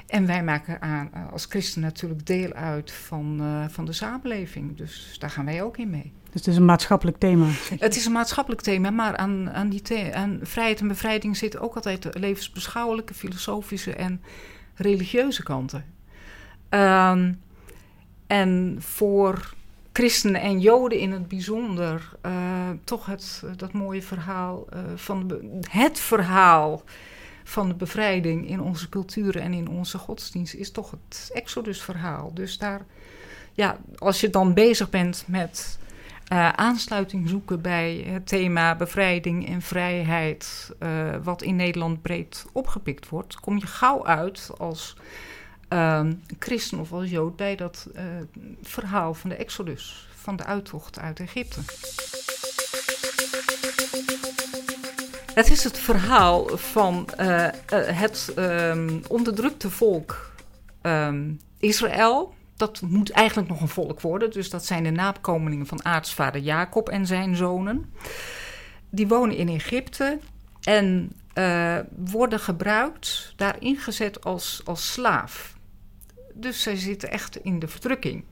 en 0.06 0.26
wij 0.26 0.44
maken 0.44 0.82
aan, 0.82 1.10
uh, 1.14 1.32
als 1.32 1.44
christen 1.44 1.82
natuurlijk 1.82 2.26
deel 2.26 2.52
uit 2.52 2.92
van, 2.92 3.38
uh, 3.40 3.64
van 3.68 3.84
de 3.84 3.92
samenleving. 3.92 4.76
Dus 4.76 5.16
daar 5.18 5.30
gaan 5.30 5.44
wij 5.44 5.62
ook 5.62 5.76
in 5.76 5.90
mee. 5.90 6.12
Dus 6.24 6.40
het 6.40 6.46
is 6.46 6.56
een 6.56 6.64
maatschappelijk 6.64 7.18
thema? 7.18 7.46
Het 7.78 7.96
is 7.96 8.06
een 8.06 8.12
maatschappelijk 8.12 8.62
thema, 8.62 8.90
maar 8.90 9.16
aan, 9.16 9.50
aan, 9.50 9.68
die 9.68 9.82
the 9.82 10.10
aan 10.14 10.38
vrijheid 10.42 10.80
en 10.80 10.88
bevrijding 10.88 11.36
zitten 11.36 11.60
ook 11.60 11.74
altijd 11.74 12.18
levensbeschouwelijke, 12.18 13.14
filosofische 13.14 13.94
en 13.94 14.22
religieuze 14.74 15.42
kanten. 15.42 15.84
Um, 16.70 17.40
en 18.26 18.76
voor 18.78 19.54
christenen 19.92 20.40
en 20.40 20.60
joden 20.60 20.98
in 20.98 21.12
het 21.12 21.28
bijzonder 21.28 22.08
uh, 22.26 22.32
toch 22.84 23.06
het, 23.06 23.42
dat 23.56 23.72
mooie 23.72 24.02
verhaal 24.02 24.66
uh, 24.72 24.80
van 24.94 25.32
het 25.70 26.00
verhaal 26.00 26.82
van 27.44 27.68
de 27.68 27.74
bevrijding 27.74 28.48
in 28.48 28.60
onze 28.60 28.88
cultuur 28.88 29.36
en 29.36 29.52
in 29.52 29.68
onze 29.68 29.98
godsdienst 29.98 30.54
is 30.54 30.70
toch 30.70 30.90
het 30.90 31.30
Exodus-verhaal. 31.34 32.34
Dus 32.34 32.58
daar, 32.58 32.86
ja, 33.52 33.78
als 33.98 34.20
je 34.20 34.30
dan 34.30 34.54
bezig 34.54 34.90
bent 34.90 35.24
met 35.26 35.78
uh, 36.32 36.48
aansluiting 36.48 37.28
zoeken 37.28 37.60
bij 37.60 38.04
het 38.06 38.26
thema 38.26 38.76
bevrijding 38.76 39.48
en 39.48 39.62
vrijheid, 39.62 40.70
wat 41.22 41.42
in 41.42 41.56
Nederland 41.56 42.02
breed 42.02 42.46
opgepikt 42.52 43.08
wordt, 43.08 43.40
kom 43.40 43.58
je 43.58 43.66
gauw 43.66 44.06
uit 44.06 44.50
als 44.58 44.96
uh, 45.72 46.06
christen 46.38 46.78
of 46.78 46.92
als 46.92 47.10
jood 47.10 47.36
bij 47.36 47.56
dat 47.56 47.86
uh, 47.96 48.02
verhaal 48.62 49.14
van 49.14 49.30
de 49.30 49.36
Exodus, 49.36 50.08
van 50.14 50.36
de 50.36 50.44
uittocht 50.44 50.98
uit 50.98 51.20
Egypte. 51.20 51.60
Het 55.34 55.50
is 55.50 55.64
het 55.64 55.78
verhaal 55.78 56.46
van 56.56 57.08
uh, 57.20 57.48
het 57.70 58.32
um, 58.36 59.02
onderdrukte 59.08 59.70
volk 59.70 60.32
um, 60.82 61.40
Israël. 61.58 62.34
Dat 62.56 62.80
moet 62.80 63.10
eigenlijk 63.10 63.48
nog 63.48 63.60
een 63.60 63.68
volk 63.68 64.00
worden, 64.00 64.30
dus 64.30 64.50
dat 64.50 64.64
zijn 64.64 64.82
de 64.82 64.90
nakomelingen 64.90 65.66
van 65.66 65.84
aartsvader 65.84 66.40
Jacob 66.40 66.88
en 66.88 67.06
zijn 67.06 67.36
zonen. 67.36 67.92
Die 68.90 69.08
wonen 69.08 69.36
in 69.36 69.48
Egypte 69.48 70.18
en 70.62 71.12
worden 71.96 72.40
gebruikt, 72.40 73.32
daar 73.36 73.56
ingezet 73.60 74.24
als, 74.24 74.60
als 74.64 74.92
slaaf. 74.92 75.56
Dus 76.40 76.62
zij 76.62 76.76
zitten 76.76 77.10
echt 77.10 77.36
in 77.36 77.58
de 77.58 77.68
verdrukking. 77.68 78.24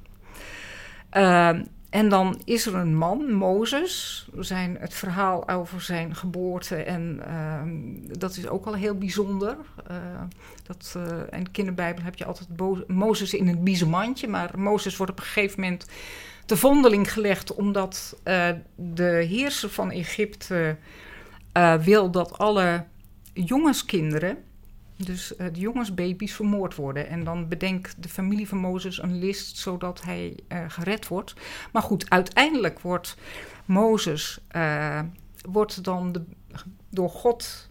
Uh, 1.13 1.59
en 1.91 2.09
dan 2.09 2.41
is 2.45 2.67
er 2.67 2.75
een 2.75 2.97
man, 2.97 3.33
Mozes. 3.33 4.27
Zijn, 4.39 4.77
het 4.81 4.95
verhaal 4.95 5.49
over 5.49 5.81
zijn 5.81 6.15
geboorte. 6.15 6.77
En 6.77 7.23
uh, 7.29 8.19
dat 8.19 8.37
is 8.37 8.49
ook 8.49 8.67
al 8.67 8.75
heel 8.75 8.95
bijzonder. 8.95 9.57
Uh, 9.91 9.97
dat, 10.63 10.95
uh, 10.97 11.19
in 11.31 11.45
de 11.45 11.51
kinderbijbel 11.51 12.05
heb 12.05 12.17
je 12.17 12.25
altijd 12.25 12.49
Mozes 12.87 13.35
in 13.35 13.49
een 13.49 13.63
biezenmandje. 13.63 14.29
Maar 14.29 14.59
Mozes 14.59 14.97
wordt 14.97 15.13
op 15.13 15.19
een 15.19 15.25
gegeven 15.25 15.61
moment 15.61 15.87
te 16.47 16.57
vondeling 16.57 17.13
gelegd. 17.13 17.55
Omdat 17.55 18.21
eh, 18.23 18.49
de 18.75 19.27
heerser 19.29 19.71
van 19.71 19.91
Egypte 19.91 20.77
wil 21.81 22.11
dat 22.11 22.39
alle 22.39 22.85
jongenskinderen 23.33 24.39
dus 24.97 25.33
uh, 25.33 25.47
de 25.53 25.61
jongensbaby's 25.61 26.35
vermoord 26.35 26.75
worden. 26.75 27.09
En 27.09 27.25
dan 27.25 27.49
bedenkt 27.49 28.03
de 28.03 28.09
familie 28.09 28.49
van 28.49 28.59
Mozes 28.59 29.03
een 29.03 29.19
list 29.19 29.57
zodat 29.57 30.03
hij 30.03 30.39
uh, 30.49 30.65
gered 30.69 31.09
wordt. 31.09 31.35
Maar 31.73 31.83
goed, 31.83 32.11
uiteindelijk 32.11 32.81
wordt 32.81 33.17
Mozes 33.65 34.41
uh, 34.57 35.01
wordt 35.51 35.85
dan 35.85 36.13
de, 36.13 36.23
door 36.91 37.11
God 37.11 37.71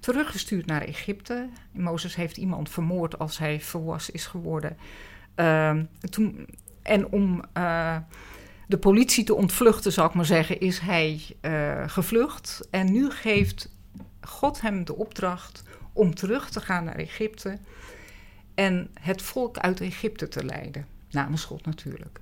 teruggestuurd 0.00 0.66
naar 0.66 0.82
Egypte. 0.82 1.48
Mozes 1.72 2.14
heeft 2.14 2.36
iemand 2.36 2.70
vermoord 2.70 3.18
als 3.18 3.38
hij 3.38 3.60
volwassen 3.60 4.14
is 4.14 4.26
geworden. 4.26 4.76
Ehm, 5.34 5.84
toen, 6.10 6.48
en 6.82 7.08
om 7.08 7.42
de 8.66 8.78
politie 8.80 9.24
te 9.24 9.34
ontvluchten, 9.34 9.92
zal 9.92 10.06
ik 10.06 10.14
maar 10.14 10.24
zeggen, 10.24 10.60
is 10.60 10.78
hij 10.78 11.36
gevlucht. 11.86 12.68
En 12.70 12.92
nu 12.92 13.10
geeft 13.10 13.70
God 14.20 14.60
hem 14.60 14.84
de 14.84 14.96
opdracht 14.96 15.62
om 15.98 16.14
terug 16.14 16.50
te 16.50 16.60
gaan 16.60 16.84
naar 16.84 16.96
Egypte 16.96 17.58
en 18.54 18.90
het 19.00 19.22
volk 19.22 19.58
uit 19.58 19.80
Egypte 19.80 20.28
te 20.28 20.44
leiden. 20.44 20.86
Namens 21.10 21.44
God 21.44 21.66
natuurlijk. 21.66 22.20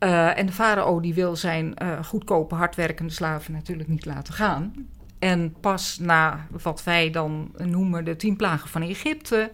Uh, 0.00 0.38
en 0.38 0.46
de 0.46 0.52
farao 0.52 1.00
die 1.00 1.14
wil 1.14 1.36
zijn 1.36 1.74
uh, 1.82 2.04
goedkope, 2.04 2.54
hardwerkende 2.54 3.12
slaven 3.12 3.52
natuurlijk 3.52 3.88
niet 3.88 4.04
laten 4.04 4.34
gaan. 4.34 4.88
En 5.18 5.54
pas 5.60 5.98
na 5.98 6.46
wat 6.50 6.84
wij 6.84 7.10
dan 7.10 7.52
noemen 7.56 8.04
de 8.04 8.16
tien 8.16 8.36
plagen 8.36 8.68
van 8.68 8.82
Egypte, 8.82 9.52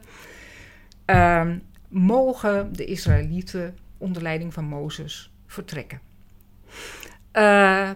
uh, 1.06 1.50
mogen 1.88 2.72
de 2.72 2.84
Israëlieten 2.84 3.76
onder 3.98 4.22
leiding 4.22 4.54
van 4.54 4.64
Mozes 4.64 5.32
vertrekken. 5.46 6.00
Uh, 7.32 7.90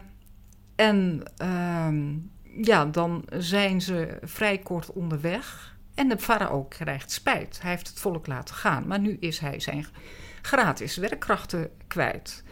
en 0.77 1.23
ehm, 1.37 2.17
ja, 2.63 2.85
dan 2.85 3.25
zijn 3.29 3.81
ze 3.81 4.19
vrij 4.23 4.59
kort 4.59 4.93
onderweg. 4.93 5.77
En 5.95 6.09
de 6.09 6.19
farao 6.19 6.65
krijgt 6.65 7.11
spijt. 7.11 7.59
Hij 7.63 7.71
heeft 7.71 7.89
het 7.89 7.99
volk 7.99 8.27
laten 8.27 8.55
gaan. 8.55 8.87
Maar 8.87 9.01
nu 9.01 9.17
is 9.21 9.39
hij 9.39 9.61
zijn 9.61 9.87
gratis 10.43 10.97
werkkrachten 10.97 11.71
kwijt. 11.87 12.45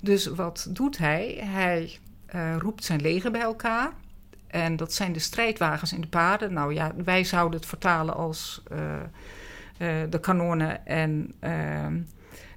Dus 0.00 0.26
wat 0.26 0.68
doet 0.70 0.98
hij? 0.98 1.38
Hij 1.40 1.98
uh, 2.34 2.56
roept 2.56 2.84
zijn 2.84 3.00
leger 3.00 3.30
bij 3.30 3.40
elkaar. 3.40 3.92
En 4.46 4.76
dat 4.76 4.92
zijn 4.92 5.12
de 5.12 5.18
strijdwagens 5.18 5.92
en 5.92 6.00
de 6.00 6.06
paarden. 6.06 6.52
Nou 6.52 6.74
ja, 6.74 6.92
wij 7.04 7.24
zouden 7.24 7.58
het 7.60 7.68
vertalen 7.68 8.14
als 8.14 8.62
uh, 8.72 8.78
uh, 8.78 10.10
de 10.10 10.20
kanonnen 10.20 10.86
en 10.86 11.34
ehm, 11.40 12.00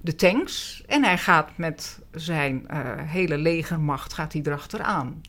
de 0.00 0.14
tanks. 0.14 0.82
En 0.86 1.04
hij 1.04 1.18
gaat 1.18 1.56
met 1.56 1.98
zijn 2.10 2.66
hele 3.06 3.38
legermacht 3.38 4.12
gaat 4.12 4.32
hij 4.32 4.42
erachteraan. 4.42 5.20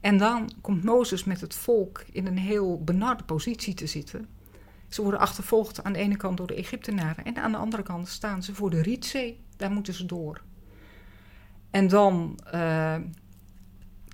En 0.00 0.18
dan 0.18 0.50
komt 0.60 0.84
Mozes 0.84 1.24
met 1.24 1.40
het 1.40 1.54
volk 1.54 2.04
in 2.12 2.26
een 2.26 2.38
heel 2.38 2.84
benarde 2.84 3.24
positie 3.24 3.74
te 3.74 3.86
zitten. 3.86 4.28
Ze 4.88 5.02
worden 5.02 5.20
achtervolgd 5.20 5.84
aan 5.84 5.92
de 5.92 5.98
ene 5.98 6.16
kant 6.16 6.36
door 6.36 6.46
de 6.46 6.54
Egyptenaren 6.54 7.24
en 7.24 7.36
aan 7.36 7.52
de 7.52 7.58
andere 7.58 7.82
kant 7.82 8.08
staan 8.08 8.42
ze 8.42 8.54
voor 8.54 8.70
de 8.70 8.82
Rietzee. 8.82 9.40
Daar 9.56 9.70
moeten 9.70 9.94
ze 9.94 10.06
door. 10.06 10.42
En 11.70 11.88
dan 11.88 12.38
uh, 12.54 12.96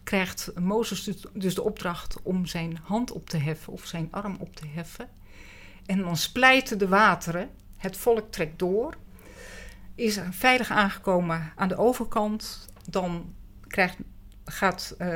krijgt 0.04 0.52
Mozes 0.60 1.04
dus, 1.04 1.24
dus 1.32 1.54
de 1.54 1.62
opdracht 1.62 2.22
om 2.22 2.46
zijn 2.46 2.78
hand 2.82 3.12
op 3.12 3.28
te 3.28 3.36
heffen 3.36 3.72
of 3.72 3.86
zijn 3.86 4.08
arm 4.10 4.36
op 4.38 4.56
te 4.56 4.66
heffen. 4.66 5.08
En 5.86 5.98
dan 5.98 6.16
splijten 6.16 6.78
de 6.78 6.88
wateren, 6.88 7.50
het 7.76 7.96
volk 7.96 8.32
trekt 8.32 8.58
door, 8.58 8.96
is 9.94 10.20
veilig 10.30 10.70
aangekomen 10.70 11.52
aan 11.56 11.68
de 11.68 11.76
overkant. 11.76 12.68
Dan 12.88 13.34
krijgt, 13.66 13.96
gaat, 14.46 14.94
uh, 14.98 15.06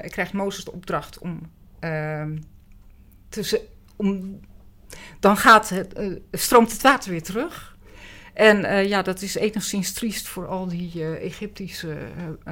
krijgt 0.00 0.32
Mozes 0.32 0.64
de 0.64 0.72
opdracht 0.72 1.18
om, 1.18 1.40
uh, 1.80 2.24
om 3.96 4.40
dan 5.20 5.36
gaat 5.36 5.68
het, 5.68 5.98
uh, 5.98 6.16
stroomt 6.32 6.72
het 6.72 6.82
water 6.82 7.10
weer 7.10 7.22
terug. 7.22 7.78
En 8.34 8.64
uh, 8.64 8.88
ja, 8.88 9.02
dat 9.02 9.22
is 9.22 9.34
enigszins 9.34 9.92
triest 9.92 10.28
voor 10.28 10.46
al 10.46 10.68
die 10.68 11.16
Egyptische 11.16 11.98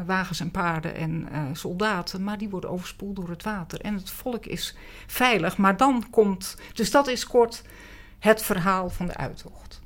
wagens 0.07 0.41
en 0.41 0.51
paarden 0.51 0.95
en 0.95 1.29
soldaten. 1.53 2.25
Maar 2.25 2.39
die 2.39 2.49
worden 2.49 2.71
overspoeld 2.71 3.17
door 3.17 3.29
het 3.29 3.43
water. 3.43 3.81
En 3.81 3.95
het 3.95 4.11
volk 4.11 4.47
is 4.47 4.77
veilig. 5.07 5.57
Maar 5.57 5.77
dan 5.77 6.11
komt. 6.11 6.57
Dus 6.73 6.91
dat 6.91 7.09
is 7.09 7.27
kort 7.27 7.63
het 8.19 8.43
verhaal 8.43 8.91
van 8.91 9.07
de 9.07 9.17
uittocht. 9.17 9.81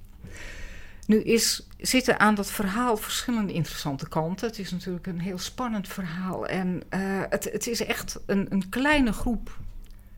Nu 1.12 1.22
is, 1.22 1.66
zitten 1.78 2.20
aan 2.20 2.34
dat 2.34 2.50
verhaal 2.50 2.96
verschillende 2.96 3.52
interessante 3.52 4.08
kanten. 4.08 4.48
Het 4.48 4.58
is 4.58 4.70
natuurlijk 4.70 5.06
een 5.06 5.20
heel 5.20 5.38
spannend 5.38 5.88
verhaal. 5.88 6.46
En 6.46 6.82
het, 7.28 7.44
het 7.44 7.66
is 7.66 7.84
echt 7.84 8.20
een, 8.26 8.46
een 8.50 8.68
kleine 8.68 9.12
groep 9.12 9.58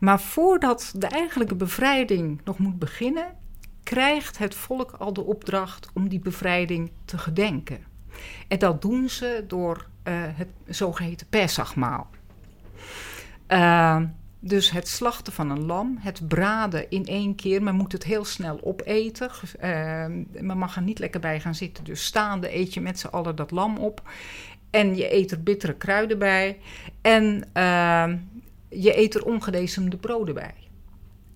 Maar 0.00 0.20
voordat 0.20 0.92
de 0.96 1.06
eigenlijke 1.06 1.54
bevrijding 1.54 2.40
nog 2.44 2.58
moet 2.58 2.78
beginnen, 2.78 3.36
krijgt 3.82 4.38
het 4.38 4.54
volk 4.54 4.90
al 4.90 5.12
de 5.12 5.24
opdracht 5.24 5.90
om 5.94 6.08
die 6.08 6.20
bevrijding 6.20 6.90
te 7.04 7.18
gedenken. 7.18 7.84
En 8.48 8.58
dat 8.58 8.82
doen 8.82 9.08
ze 9.08 9.44
door 9.46 9.86
uh, 10.04 10.14
het 10.14 10.48
zogeheten 10.66 11.26
Pesachmaal. 11.26 12.06
Uh, 13.48 14.02
dus 14.40 14.70
het 14.70 14.88
slachten 14.88 15.32
van 15.32 15.50
een 15.50 15.64
lam, 15.64 15.96
het 16.00 16.28
braden 16.28 16.90
in 16.90 17.04
één 17.04 17.34
keer. 17.34 17.62
Men 17.62 17.74
moet 17.74 17.92
het 17.92 18.04
heel 18.04 18.24
snel 18.24 18.60
opeten. 18.62 19.30
Uh, 19.30 19.62
men 20.42 20.58
mag 20.58 20.76
er 20.76 20.82
niet 20.82 20.98
lekker 20.98 21.20
bij 21.20 21.40
gaan 21.40 21.54
zitten. 21.54 21.84
Dus 21.84 22.04
staande 22.04 22.56
eet 22.56 22.74
je 22.74 22.80
met 22.80 22.98
z'n 22.98 23.06
allen 23.06 23.36
dat 23.36 23.50
lam 23.50 23.76
op. 23.76 24.10
En 24.70 24.96
je 24.96 25.14
eet 25.14 25.30
er 25.30 25.42
bittere 25.42 25.74
kruiden 25.74 26.18
bij. 26.18 26.58
En 27.00 27.44
je 28.68 28.98
eet 28.98 29.14
er 29.14 29.24
ongedecemde 29.24 29.96
broden 29.96 30.34
bij. 30.34 30.54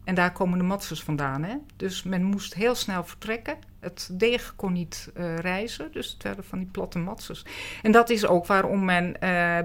En 0.05 0.15
daar 0.15 0.33
komen 0.33 0.59
de 0.59 0.65
matzes 0.65 1.03
vandaan. 1.03 1.43
Hè? 1.43 1.55
Dus 1.77 2.03
men 2.03 2.25
moest 2.25 2.55
heel 2.55 2.75
snel 2.75 3.05
vertrekken. 3.05 3.57
Het 3.83 4.09
deeg 4.13 4.53
kon 4.57 4.73
niet 4.73 5.11
uh, 5.17 5.37
reizen, 5.37 5.93
dus 5.93 6.13
het 6.13 6.23
werden 6.23 6.45
van 6.45 6.59
die 6.59 6.69
platte 6.69 6.99
matzes. 6.99 7.45
En 7.83 7.93
dat 7.93 8.11
is 8.11 8.27
ook 8.27 8.47
waarom 8.47 8.85
men 8.85 9.07
uh, 9.07 9.19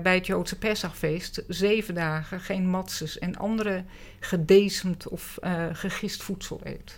bij 0.04 0.16
het 0.16 0.26
Joodse 0.26 0.58
Pesachfeest 0.58 1.44
zeven 1.48 1.94
dagen 1.94 2.40
geen 2.40 2.70
matzes 2.70 3.20
en 3.20 3.36
andere 3.36 3.84
gedecemd 4.20 5.08
of 5.08 5.38
uh, 5.44 5.66
gegist 5.72 6.24
voedsel 6.24 6.60
eet. 6.64 6.98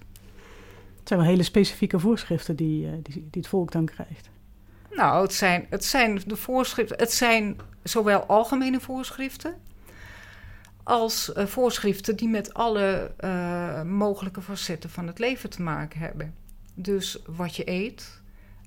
Het 1.00 1.08
zijn 1.08 1.20
wel 1.20 1.30
hele 1.30 1.44
specifieke 1.44 2.00
voorschriften 2.00 2.56
die, 2.56 3.02
die, 3.02 3.14
die 3.14 3.42
het 3.42 3.48
volk 3.48 3.72
dan 3.72 3.86
krijgt. 3.86 4.30
Nou, 4.92 5.22
het 5.22 5.34
zijn, 5.34 5.66
het 5.70 5.86
zijn 5.86 6.22
de 6.26 6.36
voorschriften. 6.36 6.98
Het 6.98 7.14
zijn 7.14 7.58
zowel 7.84 8.24
algemene 8.26 8.80
voorschriften 8.80 9.56
als 10.84 11.32
uh, 11.38 11.46
voorschriften 11.46 12.16
die 12.16 12.28
met 12.28 12.54
alle 12.54 13.12
uh, 13.20 13.82
mogelijke 13.82 14.42
facetten 14.42 14.90
van 14.90 15.08
het 15.08 15.20
leven 15.20 15.50
te 15.50 15.62
maken 15.62 16.00
hebben. 16.00 16.34
Dus 16.82 17.22
wat 17.26 17.56
je 17.56 17.70
eet, 17.70 18.22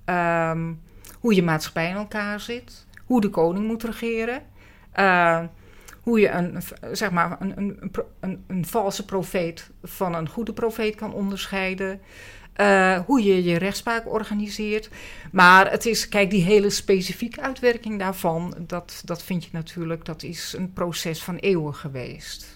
um, 0.07 0.81
hoe 1.19 1.35
je 1.35 1.43
maatschappij 1.43 1.89
in 1.89 1.95
elkaar 1.95 2.41
zit, 2.41 2.87
hoe 3.05 3.21
de 3.21 3.29
koning 3.29 3.67
moet 3.67 3.83
regeren, 3.83 4.43
uh, 4.99 5.41
hoe 6.01 6.21
je 6.21 6.29
een, 6.29 6.63
zeg 6.93 7.11
maar 7.11 7.37
een, 7.41 7.59
een, 7.59 7.93
een, 8.21 8.45
een 8.47 8.67
valse 8.67 9.05
profeet 9.05 9.71
van 9.83 10.15
een 10.15 10.29
goede 10.29 10.53
profeet 10.53 10.95
kan 10.95 11.13
onderscheiden. 11.13 12.01
Uh, 12.57 13.01
hoe 13.07 13.23
je 13.23 13.43
je 13.43 13.59
rechtspraak 13.59 14.13
organiseert. 14.13 14.91
Maar 15.31 15.71
het 15.71 15.87
is, 15.87 16.09
kijk, 16.09 16.31
die 16.31 16.43
hele 16.43 16.71
specifieke 16.71 17.41
uitwerking 17.41 17.99
daarvan, 17.99 18.55
dat, 18.67 19.03
dat 19.05 19.23
vind 19.23 19.45
je 19.45 19.51
natuurlijk, 19.53 20.05
dat 20.05 20.23
is 20.23 20.55
een 20.59 20.73
proces 20.73 21.23
van 21.23 21.37
eeuwen 21.37 21.75
geweest. 21.75 22.52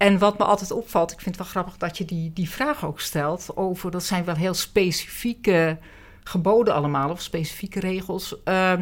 En 0.00 0.18
wat 0.18 0.38
me 0.38 0.44
altijd 0.44 0.70
opvalt, 0.70 1.12
ik 1.12 1.20
vind 1.20 1.36
het 1.36 1.44
wel 1.44 1.52
grappig 1.52 1.76
dat 1.76 1.98
je 1.98 2.04
die, 2.04 2.32
die 2.32 2.50
vraag 2.50 2.84
ook 2.84 3.00
stelt 3.00 3.56
over, 3.56 3.90
dat 3.90 4.04
zijn 4.04 4.24
wel 4.24 4.34
heel 4.34 4.54
specifieke 4.54 5.78
geboden 6.24 6.74
allemaal, 6.74 7.10
of 7.10 7.20
specifieke 7.20 7.80
regels. 7.80 8.36
Uh, 8.44 8.72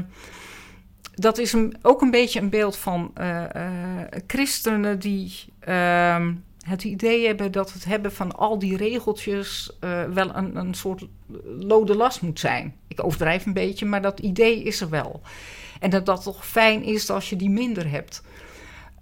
dat 1.14 1.38
is 1.38 1.57
ook 1.83 2.02
een 2.02 2.11
beetje 2.11 2.40
een 2.40 2.50
beeld 2.50 2.76
van 2.76 3.12
uh, 3.20 3.42
uh, 3.57 3.72
christenen 4.26 4.98
die 4.98 5.35
ehm, 5.61 6.35
het 6.62 6.85
idee 6.85 7.26
hebben 7.26 7.52
dat 7.52 7.72
het 7.72 7.85
hebben 7.85 8.12
van 8.12 8.37
al 8.37 8.59
die 8.59 8.76
regeltjes 8.76 9.76
uh, 9.81 10.04
wel 10.04 10.37
een, 10.37 10.57
een 10.57 10.74
soort 10.74 11.07
lode 11.59 11.94
last 11.94 12.22
moet 12.22 12.40
zijn. 12.40 12.74
Ik 12.88 13.04
overdrijf 13.04 13.46
een 13.46 13.52
beetje, 13.52 13.87
maar 13.87 14.02
dat 14.02 14.20
idee 14.20 14.62
is 14.62 14.81
er 14.81 14.90
wel. 14.90 15.20
En 15.81 15.90
dat 15.90 16.07
dat 16.07 16.22
toch 16.22 16.46
fijn 16.46 16.83
is 16.83 17.11
als 17.11 17.31
je 17.31 17.37
die 17.37 17.50
minder 17.50 17.90
hebt. 17.90 18.22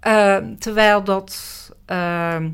Uh, 0.07 0.37
terwijl 0.59 1.03
dat 1.03 1.56
uh, 1.87 2.45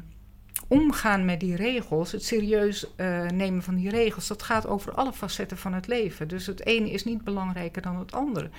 omgaan 0.68 1.26
met 1.26 1.40
die 1.40 1.56
regels, 1.56 2.12
het 2.12 2.24
serieus 2.24 2.88
uh, 2.98 3.28
nemen 3.28 3.64
van 3.64 3.76
die 3.76 3.90
regels, 3.90 4.28
dat 4.28 4.44
gaat 4.44 4.68
over 4.68 4.94
alle 4.94 5.14
facetten 5.14 5.58
van 5.58 5.74
het 5.74 5.88
leven. 5.88 6.28
Dus 6.28 6.46
het 6.46 6.66
ene 6.66 6.92
is 6.92 7.04
niet 7.04 7.24
belangrijker 7.24 7.82
dan 7.82 8.00
het 8.00 8.12
andere. 8.12 8.50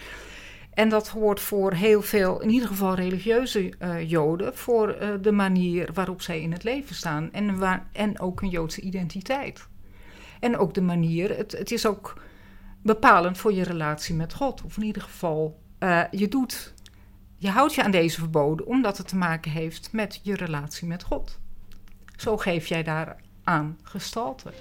En 0.75 0.89
dat 0.89 1.09
hoort 1.09 1.41
voor 1.41 1.73
heel 1.73 2.03
veel, 2.03 2.41
in 2.41 2.51
ieder 2.51 2.69
geval 2.69 2.95
religieuze 2.95 3.73
uh, 3.79 4.11
Joden, 4.11 4.57
voor 4.57 4.97
uh, 5.03 5.09
de 5.21 5.33
manier 5.33 5.91
waarop 5.93 6.23
zij 6.23 6.41
in 6.41 6.53
het 6.53 6.65
leven 6.65 6.95
staan. 6.95 7.33
En, 7.33 7.61
en 7.93 8.21
ook 8.21 8.43
een 8.43 8.49
Joodse 8.49 8.81
identiteit. 8.81 9.67
En 10.41 10.57
ook 10.57 10.75
de 10.75 10.83
manier, 10.83 11.37
het, 11.37 11.53
het 11.53 11.71
is 11.71 11.87
ook 11.87 12.21
bepalend 12.83 13.39
voor 13.39 13.53
je 13.53 13.63
relatie 13.63 14.15
met 14.15 14.35
God. 14.35 14.63
Of 14.63 14.77
in 14.77 14.83
ieder 14.83 15.03
geval, 15.03 15.61
je 16.11 16.29
doet, 16.29 16.74
je 17.45 17.51
houdt 17.51 17.75
je 17.75 17.83
aan 17.83 17.91
deze 17.91 18.19
verboden 18.19 18.67
omdat 18.67 18.99
het 18.99 19.09
te 19.09 19.17
maken 19.17 19.51
heeft 19.51 19.89
met 19.93 20.21
je 20.23 20.35
relatie 20.35 20.89
met 20.89 21.03
God. 21.03 21.39
Zo 22.17 22.37
geef 22.37 22.67
jij 22.67 22.83
daar 22.83 23.17
aan 23.43 23.79
gestalte. 23.83 24.53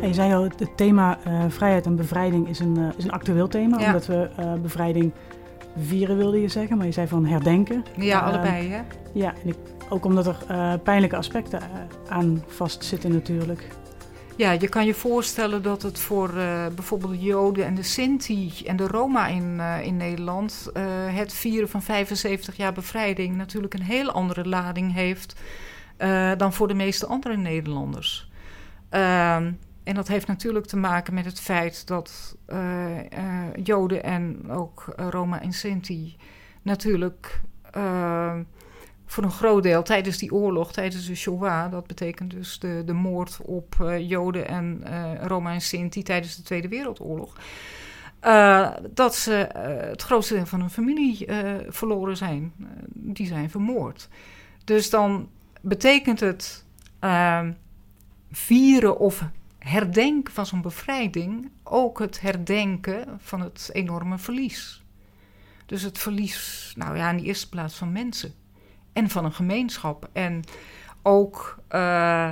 je 0.00 0.14
zei 0.14 0.34
al, 0.34 0.42
het 0.42 0.76
thema 0.76 1.18
uh, 1.26 1.44
vrijheid 1.48 1.86
en 1.86 1.96
bevrijding 1.96 2.48
is 2.48 2.58
een, 2.58 2.78
uh, 2.78 2.88
is 2.96 3.04
een 3.04 3.10
actueel 3.10 3.48
thema. 3.48 3.78
Ja. 3.78 3.86
Omdat 3.86 4.06
we 4.06 4.30
uh, 4.40 4.52
bevrijding 4.52 5.12
vieren, 5.78 6.16
wilde 6.16 6.40
je 6.40 6.48
zeggen. 6.48 6.76
Maar 6.76 6.86
je 6.86 6.92
zei 6.92 7.08
van 7.08 7.26
herdenken. 7.26 7.84
Ja, 7.96 8.18
allebei 8.18 8.68
hè? 8.68 8.82
Ja, 9.12 9.34
en 9.42 9.48
ik, 9.48 9.56
ook 9.88 10.04
omdat 10.04 10.26
er 10.26 10.78
pijnlijke 10.78 11.16
aspecten 11.16 11.60
aan 12.08 12.44
vastzitten 12.46 13.12
natuurlijk. 13.12 13.68
Ja, 14.38 14.50
je 14.50 14.68
kan 14.68 14.86
je 14.86 14.94
voorstellen 14.94 15.62
dat 15.62 15.82
het 15.82 15.98
voor 15.98 16.32
bijvoorbeeld 16.74 17.12
de 17.12 17.18
Joden 17.18 17.64
en 17.64 17.74
de 17.74 17.82
Sinti 17.82 18.52
en 18.66 18.76
de 18.76 18.86
Roma 18.86 19.26
in, 19.26 19.60
in 19.60 19.96
Nederland... 19.96 20.70
het 21.10 21.32
vieren 21.32 21.68
van 21.68 21.82
75 21.82 22.56
jaar 22.56 22.72
bevrijding 22.72 23.36
natuurlijk 23.36 23.74
een 23.74 23.82
heel 23.82 24.10
andere 24.10 24.48
lading 24.48 24.94
heeft... 24.94 25.40
dan 26.36 26.52
voor 26.52 26.68
de 26.68 26.74
meeste 26.74 27.06
andere 27.06 27.36
Nederlanders. 27.36 28.30
Ehm, 28.88 29.52
en 29.84 29.94
dat 29.94 30.08
heeft 30.08 30.26
natuurlijk 30.26 30.66
te 30.66 30.76
maken 30.76 31.14
met 31.14 31.24
het 31.24 31.40
feit 31.40 31.86
dat 31.86 32.36
Joden 33.62 34.02
en 34.02 34.50
ook 34.50 34.84
Roma 34.96 35.42
en 35.42 35.52
Sinti 35.52 36.16
natuurlijk 36.62 37.40
voor 39.10 39.24
een 39.24 39.30
groot 39.30 39.62
deel 39.62 39.82
tijdens 39.82 40.18
die 40.18 40.32
oorlog, 40.32 40.72
tijdens 40.72 41.06
de 41.06 41.14
Shoah, 41.14 41.70
dat 41.70 41.86
betekent 41.86 42.30
dus 42.30 42.58
de, 42.58 42.82
de 42.86 42.92
moord 42.92 43.38
op 43.42 43.74
Joden 43.98 44.48
en 44.48 44.84
Roma 45.26 45.52
en 45.52 45.60
Sinti 45.60 46.02
tijdens 46.02 46.36
de 46.36 46.42
Tweede 46.42 46.68
Wereldoorlog, 46.68 47.36
dat 48.90 49.14
ze 49.14 49.48
het 49.90 50.02
grootste 50.02 50.34
deel 50.34 50.46
van 50.46 50.60
hun 50.60 50.70
familie 50.70 51.26
verloren 51.68 52.16
zijn. 52.16 52.52
die 52.88 53.26
zijn 53.26 53.50
vermoord. 53.50 54.08
Dus 54.64 54.90
dan 54.90 55.28
betekent 55.60 56.20
het 56.20 56.64
vieren 58.30 58.98
of 58.98 59.24
herdenken 59.58 60.34
van 60.34 60.46
zo'n 60.46 60.62
bevrijding 60.62 61.50
ook 61.62 61.98
het 61.98 62.20
herdenken 62.20 63.04
van 63.18 63.40
het 63.40 63.70
enorme 63.72 64.18
verlies. 64.18 64.82
Dus 65.66 65.82
het 65.82 65.98
verlies, 65.98 66.72
nou 66.76 66.96
ja, 66.96 67.10
in 67.10 67.16
de 67.16 67.22
eerste 67.22 67.48
plaats 67.48 67.74
van 67.74 67.92
mensen 67.92 68.34
en 68.98 69.10
van 69.10 69.24
een 69.24 69.32
gemeenschap. 69.32 70.08
En 70.12 70.44
ook, 71.02 71.58
uh, 71.70 72.28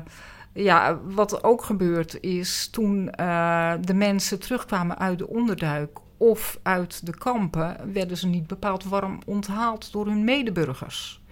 ja, 0.52 0.98
wat 1.04 1.44
ook 1.44 1.64
gebeurd 1.64 2.20
is 2.20 2.68
toen 2.68 3.10
uh, 3.20 3.72
de 3.80 3.94
mensen 3.94 4.40
terugkwamen 4.40 4.98
uit 4.98 5.18
de 5.18 5.28
onderduik 5.28 5.98
of 6.16 6.58
uit 6.62 7.06
de 7.06 7.16
kampen, 7.18 7.92
werden 7.92 8.16
ze 8.16 8.26
niet 8.26 8.46
bepaald 8.46 8.84
warm 8.84 9.18
onthaald 9.26 9.92
door 9.92 10.06
hun 10.06 10.24
medeburgers. 10.24 11.22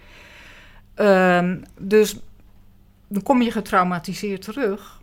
Uh, 0.95 1.51
dus 1.79 2.19
dan 3.07 3.23
kom 3.23 3.41
je 3.41 3.51
getraumatiseerd 3.51 4.41
terug. 4.41 5.01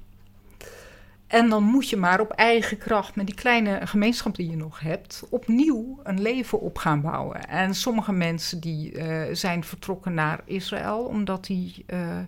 En 1.33 1.49
dan 1.49 1.63
moet 1.63 1.89
je 1.89 1.97
maar 1.97 2.21
op 2.21 2.31
eigen 2.31 2.79
kracht, 2.79 3.17
met 3.17 3.27
die 3.27 3.35
kleine 3.35 3.87
gemeenschap 3.87 4.37
die 4.37 4.51
je 4.51 4.57
nog 4.57 4.81
hebt, 4.81 5.23
opnieuw 5.31 6.01
een 6.03 6.21
leven 6.21 6.61
op 6.61 6.79
gaan 6.79 7.01
bouwen. 7.01 7.49
En 7.49 7.75
sommige 7.75 8.13
mensen 8.13 8.61
die 8.61 8.93
uh, 8.93 9.23
zijn 9.33 9.65
vertrokken 9.65 10.15
naar 10.15 10.41
Israël, 10.45 10.99
omdat 10.99 11.45
die 11.45 11.85
uh, 11.87 12.19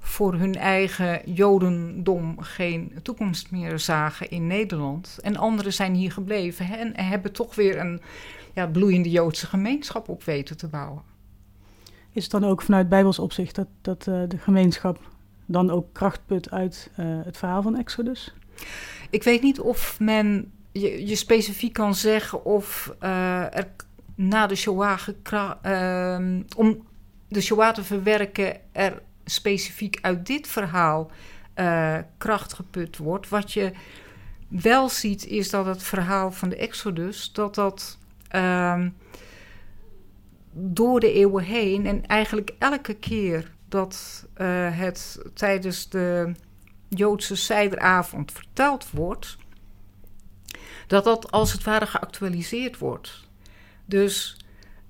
voor 0.00 0.34
hun 0.34 0.54
eigen 0.54 1.32
jodendom 1.32 2.40
geen 2.40 2.98
toekomst 3.02 3.50
meer 3.50 3.78
zagen 3.78 4.30
in 4.30 4.46
Nederland. 4.46 5.18
En 5.22 5.36
anderen 5.36 5.72
zijn 5.72 5.94
hier 5.94 6.12
gebleven 6.12 6.66
hè, 6.66 6.76
en 6.76 7.00
hebben 7.04 7.32
toch 7.32 7.54
weer 7.54 7.78
een 7.78 8.00
ja, 8.54 8.66
bloeiende 8.66 9.10
Joodse 9.10 9.46
gemeenschap 9.46 10.08
op 10.08 10.24
weten 10.24 10.56
te 10.56 10.68
bouwen. 10.68 11.02
Is 12.12 12.22
het 12.22 12.32
dan 12.32 12.44
ook 12.44 12.62
vanuit 12.62 12.88
Bijbels 12.88 13.18
opzicht 13.18 13.54
dat, 13.54 13.68
dat 13.80 14.06
uh, 14.06 14.22
de 14.28 14.38
gemeenschap 14.38 14.98
dan 15.48 15.70
ook 15.70 15.92
kracht 15.92 16.20
put 16.26 16.50
uit 16.50 16.90
uh, 16.96 17.06
het 17.24 17.36
verhaal 17.36 17.62
van 17.62 17.76
Exodus? 17.76 18.34
Ik 19.10 19.22
weet 19.22 19.42
niet 19.42 19.60
of 19.60 20.00
men 20.00 20.52
je, 20.72 21.16
specifiek 21.16 21.72
kan 21.72 21.94
zeggen 21.94 22.44
of 22.44 22.94
uh, 23.02 23.56
er 23.56 23.68
na 24.14 24.46
de 24.46 24.54
Shoah, 24.54 25.08
uh, 25.66 26.18
om 26.56 26.86
de 27.28 27.40
Shoah 27.40 27.74
te 27.74 27.84
verwerken, 27.84 28.56
er 28.72 29.02
specifiek 29.24 29.98
uit 30.00 30.26
dit 30.26 30.46
verhaal 30.46 31.10
uh, 31.54 31.98
kracht 32.18 32.52
geput 32.52 32.96
wordt. 32.96 33.28
Wat 33.28 33.52
je 33.52 33.72
wel 34.48 34.88
ziet 34.88 35.26
is 35.26 35.50
dat 35.50 35.66
het 35.66 35.82
verhaal 35.82 36.30
van 36.30 36.48
de 36.48 36.56
Exodus, 36.56 37.32
dat 37.32 37.54
dat 37.54 37.98
ehm, 38.28 38.88
door 40.52 41.00
de 41.00 41.12
eeuwen 41.12 41.44
heen 41.44 41.86
en 41.86 42.06
eigenlijk 42.06 42.54
elke 42.58 42.94
keer 42.94 43.56
dat 43.68 44.26
uh, 44.36 44.78
het 44.78 45.18
tijdens 45.34 45.88
de 45.88 46.32
Joodse 46.88 47.34
zijderavond 47.34 48.32
verteld 48.32 48.90
wordt, 48.90 49.36
dat 50.86 51.04
dat 51.04 51.30
als 51.30 51.52
het 51.52 51.64
ware 51.64 51.86
geactualiseerd 51.86 52.78
wordt. 52.78 53.26
Dus 53.84 54.36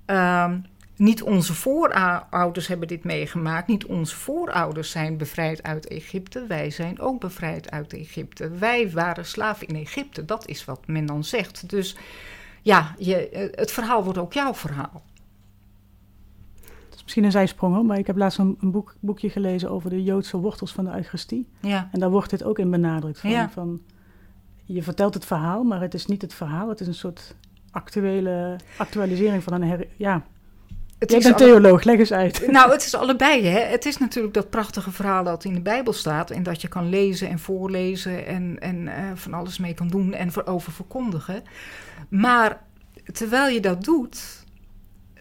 uh, 0.07 0.53
niet 0.95 1.23
onze 1.23 1.53
voorouders 1.53 2.67
hebben 2.67 2.87
dit 2.87 3.03
meegemaakt, 3.03 3.67
niet 3.67 3.85
onze 3.85 4.15
voorouders 4.15 4.91
zijn 4.91 5.17
bevrijd 5.17 5.63
uit 5.63 5.87
Egypte, 5.87 6.45
wij 6.47 6.69
zijn 6.69 6.99
ook 6.99 7.19
bevrijd 7.19 7.71
uit 7.71 7.93
Egypte. 7.93 8.49
Wij 8.49 8.91
waren 8.91 9.25
slaven 9.25 9.67
in 9.67 9.75
Egypte, 9.75 10.25
dat 10.25 10.47
is 10.47 10.65
wat 10.65 10.87
men 10.87 11.05
dan 11.05 11.23
zegt. 11.23 11.69
Dus 11.69 11.95
ja, 12.61 12.95
je, 12.97 13.51
het 13.55 13.71
verhaal 13.71 14.03
wordt 14.03 14.19
ook 14.19 14.33
jouw 14.33 14.53
verhaal 14.53 15.03
misschien 17.09 17.41
een 17.41 17.47
zijsprong, 17.47 17.87
maar 17.87 17.97
ik 17.97 18.07
heb 18.07 18.17
laatst 18.17 18.39
een, 18.39 18.57
een 18.61 18.71
boek, 18.71 18.95
boekje 18.99 19.29
gelezen 19.29 19.69
over 19.69 19.89
de 19.89 20.03
Joodse 20.03 20.37
wortels 20.37 20.71
van 20.71 20.85
de 20.85 20.91
Eucharistie. 20.95 21.47
Ja. 21.59 21.89
En 21.91 21.99
daar 21.99 22.09
wordt 22.09 22.29
dit 22.29 22.43
ook 22.43 22.59
in 22.59 22.69
benadrukt. 22.69 23.19
Van, 23.19 23.29
ja. 23.29 23.49
van, 23.49 23.81
je 24.63 24.83
vertelt 24.83 25.13
het 25.13 25.25
verhaal, 25.25 25.63
maar 25.63 25.81
het 25.81 25.93
is 25.93 26.05
niet 26.05 26.21
het 26.21 26.33
verhaal. 26.33 26.69
Het 26.69 26.79
is 26.79 26.87
een 26.87 26.93
soort 26.93 27.35
actuele 27.71 28.55
actualisering 28.77 29.43
van 29.43 29.53
een... 29.53 29.63
Her, 29.63 29.87
ja, 29.97 30.23
het 30.99 31.11
Jij 31.11 31.19
bent 31.19 31.37
theoloog, 31.37 31.83
leg 31.83 31.99
eens 31.99 32.11
uit. 32.11 32.47
Nou, 32.51 32.71
het 32.71 32.85
is 32.85 32.95
allebei. 32.95 33.45
Hè. 33.45 33.59
Het 33.59 33.85
is 33.85 33.97
natuurlijk 33.97 34.33
dat 34.33 34.49
prachtige 34.49 34.91
verhaal 34.91 35.23
dat 35.23 35.43
in 35.43 35.53
de 35.53 35.61
Bijbel 35.61 35.93
staat... 35.93 36.31
en 36.31 36.43
dat 36.43 36.61
je 36.61 36.67
kan 36.67 36.89
lezen 36.89 37.29
en 37.29 37.39
voorlezen 37.39 38.25
en, 38.25 38.59
en 38.59 38.75
uh, 38.75 38.91
van 39.15 39.33
alles 39.33 39.57
mee 39.57 39.73
kan 39.73 39.87
doen 39.87 40.13
en 40.13 40.31
voor 40.31 40.45
over 40.45 40.71
verkondigen. 40.71 41.43
Maar 42.09 42.61
terwijl 43.13 43.53
je 43.53 43.59
dat 43.59 43.83
doet 43.83 44.38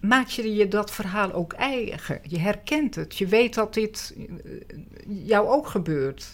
maak 0.01 0.27
je 0.27 0.55
je 0.55 0.69
dat 0.69 0.91
verhaal 0.91 1.33
ook 1.33 1.53
eigen. 1.53 2.21
Je 2.23 2.39
herkent 2.39 2.95
het. 2.95 3.19
Je 3.19 3.27
weet 3.27 3.55
dat 3.55 3.75
dit 3.75 4.17
jou 5.07 5.49
ook 5.49 5.67
gebeurt. 5.67 6.27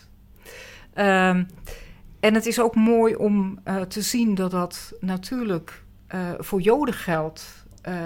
Um, 0.95 1.47
en 2.21 2.35
het 2.35 2.47
is 2.47 2.61
ook 2.61 2.75
mooi 2.75 3.15
om 3.15 3.59
uh, 3.65 3.81
te 3.81 4.03
zien 4.03 4.35
dat 4.35 4.51
dat 4.51 4.93
natuurlijk 5.01 5.83
uh, 6.15 6.31
voor 6.39 6.61
Joden 6.61 6.95
geldt. 6.95 7.63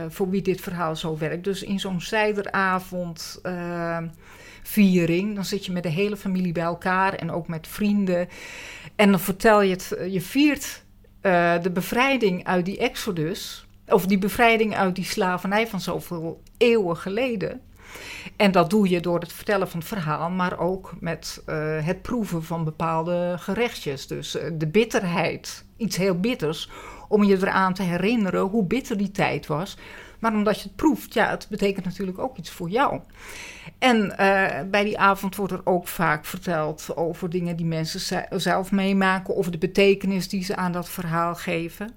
Voor 0.09 0.31
wie 0.31 0.43
dit 0.43 0.61
verhaal 0.61 0.97
zo 0.97 1.19
werkt. 1.19 1.45
Dus 1.45 1.63
in 1.63 1.81
zo'n 1.81 2.01
zijderavond 2.01 3.41
viering, 4.63 5.35
dan 5.35 5.45
zit 5.45 5.67
je 5.67 5.73
met 5.73 5.83
de 5.83 5.89
hele 5.89 6.17
familie 6.17 6.53
bij 6.53 6.63
elkaar 6.63 7.15
en 7.15 7.31
ook 7.31 7.49
met 7.49 7.69
vrienden. 7.69 8.29
En 8.97 9.11
dan 9.11 9.21
vertel 9.21 9.63
je 9.63 9.71
het, 9.71 9.97
je 10.11 10.21
viert 10.21 10.85
de 11.63 11.71
bevrijding 11.73 12.45
uit 12.45 12.65
die 12.65 12.79
Exodus 12.79 13.68
of 13.89 14.07
die 14.07 14.19
bevrijding 14.19 14.77
uit 14.77 14.95
die 14.95 15.05
slavernij 15.05 15.67
van 15.67 15.81
zoveel 15.81 16.43
eeuwen 16.57 16.97
geleden. 16.97 17.61
En 18.37 18.53
dat 18.53 18.71
doe 18.71 18.89
je 18.89 19.01
door 19.01 19.21
het 19.21 19.33
vertellen 19.33 19.69
van 19.69 19.79
het 19.79 19.89
verhaal, 19.89 20.31
maar 20.31 20.59
ook 20.59 20.95
met 21.01 21.43
uh, 21.47 21.57
het 21.87 22.03
proeven 22.03 22.45
van 22.45 22.65
bepaalde 22.65 23.35
gerechtjes. 23.39 24.07
Dus 24.07 24.37
uh, 24.37 24.43
de 24.53 24.67
bitterheid, 24.67 25.65
iets 25.77 25.97
heel 25.97 26.21
bitters, 26.21 26.71
om 27.09 27.25
je 27.25 27.37
eraan 27.37 27.75
te 27.75 27.83
herinneren 27.83 28.41
hoe 28.41 28.65
bitter 28.65 28.97
die 28.97 29.11
tijd 29.11 29.47
was. 29.47 29.77
Maar 30.19 30.33
omdat 30.33 30.57
je 30.57 30.63
het 30.63 30.77
proeft, 30.77 31.15
ja, 31.15 31.31
het 31.31 31.47
betekent 31.51 31.85
natuurlijk 31.85 32.19
ook 32.19 32.37
iets 32.37 32.51
voor 32.51 32.69
jou. 32.69 33.01
En 33.79 34.05
uh, 34.05 34.47
bij 34.71 34.85
die 34.85 34.99
avond 34.99 35.37
wordt 35.37 35.53
er 35.53 35.61
ook 35.65 35.89
vaak 35.89 36.25
verteld 36.25 36.97
over 36.97 37.31
dingen 37.31 37.57
die 37.57 37.67
mensen 37.67 38.27
zelf 38.41 38.71
meemaken, 38.73 39.35
of 39.35 39.51
de 39.51 39.59
betekenis 39.59 40.29
die 40.29 40.45
ze 40.45 40.57
aan 40.57 40.73
dat 40.73 40.89
verhaal 40.89 41.35
geven. 41.35 41.91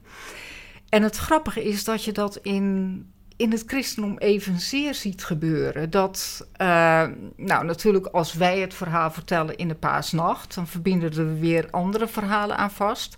En 0.91 1.03
het 1.03 1.17
grappige 1.17 1.63
is 1.63 1.83
dat 1.83 2.03
je 2.03 2.11
dat 2.11 2.35
in, 2.35 3.05
in 3.35 3.51
het 3.51 3.63
christendom 3.65 4.17
evenzeer 4.17 4.93
ziet 4.93 5.23
gebeuren. 5.23 5.89
Dat, 5.89 6.47
uh, 6.61 7.07
nou 7.35 7.65
natuurlijk 7.65 8.05
als 8.05 8.33
wij 8.33 8.59
het 8.59 8.73
verhaal 8.73 9.11
vertellen 9.11 9.57
in 9.57 9.67
de 9.67 9.75
paasnacht, 9.75 10.55
dan 10.55 10.67
verbinden 10.67 11.13
we 11.13 11.39
weer 11.39 11.69
andere 11.69 12.07
verhalen 12.07 12.57
aan 12.57 12.71
vast. 12.71 13.17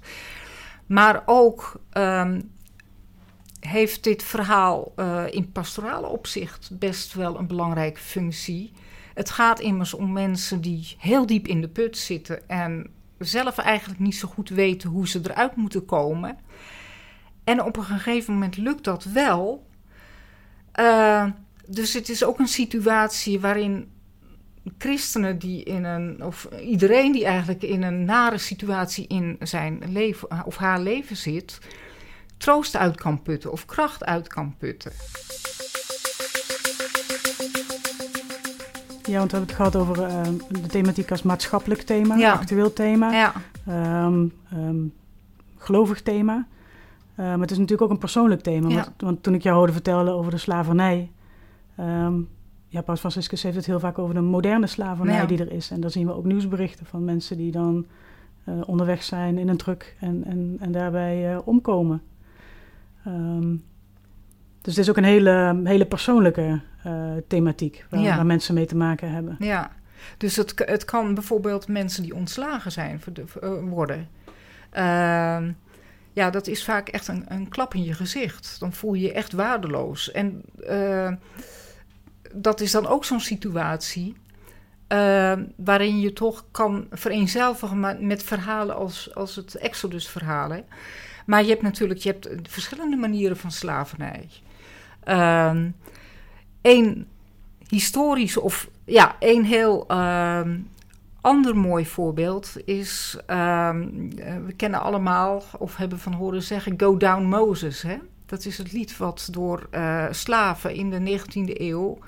Maar 0.86 1.24
ook 1.26 1.82
um, 1.94 2.52
heeft 3.60 4.04
dit 4.04 4.24
verhaal 4.24 4.94
uh, 4.96 5.24
in 5.30 5.52
pastorale 5.52 6.08
opzicht 6.08 6.70
best 6.80 7.14
wel 7.14 7.40
een 7.40 7.48
belangrijke 7.48 8.00
functie. 8.00 8.72
Het 9.14 9.30
gaat 9.30 9.60
immers 9.60 9.94
om 9.94 10.12
mensen 10.12 10.62
die 10.62 10.96
heel 11.00 11.26
diep 11.26 11.48
in 11.48 11.62
de 11.62 11.70
put 11.70 11.98
zitten 11.98 12.50
en 12.50 12.90
zelf 13.18 13.58
eigenlijk 13.58 14.00
niet 14.00 14.16
zo 14.16 14.28
goed 14.28 14.50
weten 14.50 14.90
hoe 14.90 15.08
ze 15.08 15.20
eruit 15.24 15.56
moeten 15.56 15.86
komen. 15.86 16.38
En 17.43 17.63
op 17.63 17.77
een 17.77 17.84
gegeven 17.84 18.34
moment 18.34 18.58
lukt 18.58 18.84
dat 18.84 19.03
wel. 19.03 19.67
Uh, 20.79 21.25
dus 21.67 21.93
het 21.93 22.10
is 22.10 22.23
ook 22.23 22.39
een 22.39 22.47
situatie 22.47 23.39
waarin 23.39 23.91
christenen 24.77 25.39
die 25.39 25.63
in 25.63 25.84
een, 25.84 26.23
of 26.23 26.47
iedereen 26.62 27.12
die 27.12 27.25
eigenlijk 27.25 27.63
in 27.63 27.84
een 27.84 28.06
nare 28.06 28.38
situatie 28.38 29.08
in 29.08 29.36
zijn 29.39 29.82
leven 29.88 30.45
of 30.45 30.58
haar 30.58 30.79
leven 30.79 31.15
zit, 31.15 31.60
troost 32.38 32.75
uit 32.75 32.95
kan 32.95 33.21
putten 33.21 33.51
of 33.51 33.65
kracht 33.65 34.06
uit 34.06 34.27
kan 34.27 34.56
putten. 34.58 34.91
Ja, 39.06 39.17
want 39.17 39.32
we 39.32 39.38
hebben 39.38 39.56
het 39.56 39.56
gehad 39.56 39.75
over 39.75 39.97
uh, 39.97 40.21
de 40.49 40.67
thematiek 40.67 41.12
als 41.12 41.21
maatschappelijk 41.21 41.82
thema, 41.82 42.15
ja. 42.15 42.34
actueel 42.34 42.73
thema, 42.73 43.12
ja. 43.12 43.34
um, 44.06 44.34
um, 44.53 44.93
gelovig 45.58 46.01
thema. 46.01 46.47
Uh, 47.13 47.26
maar 47.26 47.39
het 47.39 47.52
is 47.52 47.58
natuurlijk 47.58 47.82
ook 47.82 47.89
een 47.89 47.97
persoonlijk 47.97 48.41
thema. 48.41 48.69
Ja. 48.69 48.76
Want, 48.76 48.91
want, 48.97 49.23
toen 49.23 49.34
ik 49.34 49.41
jou 49.41 49.58
hoorde 49.58 49.73
vertellen 49.73 50.13
over 50.13 50.32
de 50.32 50.38
slavernij. 50.38 51.12
Um, 51.80 52.30
ja, 52.67 52.82
Paus 52.82 52.99
Franciscus 52.99 53.43
heeft 53.43 53.56
het 53.56 53.65
heel 53.65 53.80
vaak 53.80 53.99
over 53.99 54.13
de 54.13 54.21
moderne 54.21 54.67
slavernij 54.67 55.26
die 55.26 55.39
er 55.39 55.52
is. 55.52 55.71
En 55.71 55.82
daar 55.82 55.91
zien 55.91 56.08
we 56.08 56.13
ook 56.13 56.26
nieuwsberichten 56.26 56.86
van 56.86 57.04
mensen 57.04 57.38
die 57.38 57.52
dan 57.52 57.86
uh, 58.45 58.62
onderweg 58.65 59.04
zijn 59.04 59.38
in 59.38 59.47
een 59.47 59.58
truck 59.58 59.95
en, 59.99 60.23
en, 60.26 60.58
en 60.60 60.71
daarbij 60.71 61.34
uh, 61.34 61.39
omkomen. 61.45 62.02
Um, 63.08 63.63
dus 64.62 64.76
het 64.76 64.84
is 64.84 64.89
ook 64.89 64.97
een 64.97 65.04
hele, 65.04 65.62
hele 65.63 65.86
persoonlijke 65.86 66.62
thematiek 67.28 67.86
waar, 67.89 67.99
ja. 67.99 68.15
waar, 68.15 68.26
mensen 68.26 68.54
mee 68.54 68.65
te 68.65 68.76
maken 68.76 69.12
hebben. 69.12 69.36
Ja, 69.39 69.71
dus 70.17 70.36
het, 70.36 70.54
het 70.65 70.86
kan 70.86 71.13
bijvoorbeeld 71.13 71.67
mensen 71.67 72.04
die 72.04 72.15
ontslagen 72.15 72.71
zijn 72.71 73.02
worden. 73.69 74.08
Uh, 74.73 75.38
ja, 76.13 76.30
dat 76.30 76.47
is 76.47 76.63
vaak 76.63 76.89
echt 76.89 77.08
een, 77.08 77.26
een 77.28 77.49
klap 77.49 77.73
in 77.73 77.84
je 77.84 77.93
gezicht. 77.93 78.60
Dan 78.60 78.73
voel 78.73 78.93
je 78.93 79.02
je 79.02 79.13
echt 79.13 79.32
waardeloos. 79.32 80.12
En 80.12 80.41
uh, 80.69 81.12
dat 82.34 82.62
is 82.62 82.71
dan 82.71 82.88
ook 82.88 83.06
zo'n 83.06 83.19
situatie 83.19 84.15
uh, 84.93 85.34
waarin 85.56 85.99
je 85.99 86.13
toch 86.13 86.45
kan 86.52 86.88
vereenzelvigen 86.91 88.08
met 88.08 88.23
verhalen 88.23 88.76
als, 88.76 89.15
als 89.15 89.36
het 89.36 89.56
Exodus-verhalen. 89.56 90.65
Maar 91.26 91.43
je 91.43 91.49
hebt 91.49 91.62
natuurlijk 91.62 91.99
je 91.99 92.10
hebt 92.10 92.30
verschillende 92.49 92.95
manieren 92.95 93.38
van 93.38 93.52
slavernij. 93.52 94.30
Eén 95.04 95.73
ehm, 96.62 97.02
historisch 97.67 98.38
of 98.38 98.69
ja, 98.86 99.15
één 99.19 99.43
heel 99.43 99.88
ehm, 99.88 100.60
ander 101.24 101.58
mooi 101.58 101.86
voorbeeld 101.86 102.56
is, 102.66 103.18
um, 103.28 104.10
we 104.46 104.54
kennen 104.56 104.82
allemaal 104.82 105.44
of 105.58 105.76
hebben 105.76 106.00
van 106.00 106.14
horen 106.14 106.44
zeggen 106.44 106.74
Go 106.80 106.98
Down 106.98 107.24
Moses. 107.24 107.82
Hè? 107.82 107.98
Dat 108.26 108.46
is 108.46 108.58
het 108.58 108.72
lied 108.72 108.98
wat 108.98 109.28
door 109.32 109.68
uh, 109.72 110.06
slaven 110.12 110.74
in 110.74 110.90
de 110.90 111.20
19e 111.20 111.62
eeuw 111.62 112.00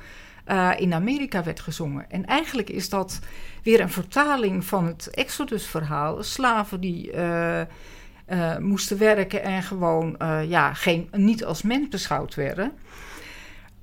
uh, 0.48 0.72
in 0.78 0.94
Amerika 0.94 1.44
werd 1.44 1.60
gezongen. 1.60 2.10
En 2.10 2.26
eigenlijk 2.26 2.70
is 2.70 2.90
dat 2.90 3.20
weer 3.64 3.80
een 3.80 3.90
vertaling 3.90 4.66
van 4.66 4.86
het 4.86 5.10
Exodus-verhaal. 5.10 6.24
Slaven 6.24 6.80
die 6.80 7.14
uh, 7.14 7.62
moesten 8.60 8.98
werken 8.98 9.44
en 9.44 9.64
gewoon 9.64 10.18
ja, 10.48 10.74
geen, 10.74 11.10
niet 11.12 11.46
als 11.46 11.62
mens 11.62 11.88
beschouwd 11.88 12.36
werden. 12.36 12.72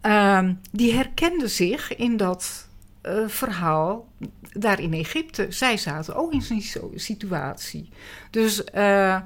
Ehm, 0.00 0.54
die 0.70 0.94
herkenden 0.94 1.50
zich 1.50 1.96
in 1.96 2.16
dat 2.16 2.68
uh, 3.02 3.28
verhaal 3.28 4.08
daar 4.52 4.80
in 4.80 4.92
Egypte. 4.92 5.46
Zij 5.48 5.76
zaten 5.76 6.14
ook 6.14 6.32
in 6.32 6.42
zo'n 6.42 6.92
situatie. 6.94 7.88
Dus 8.30 8.62
uh, 8.74 9.20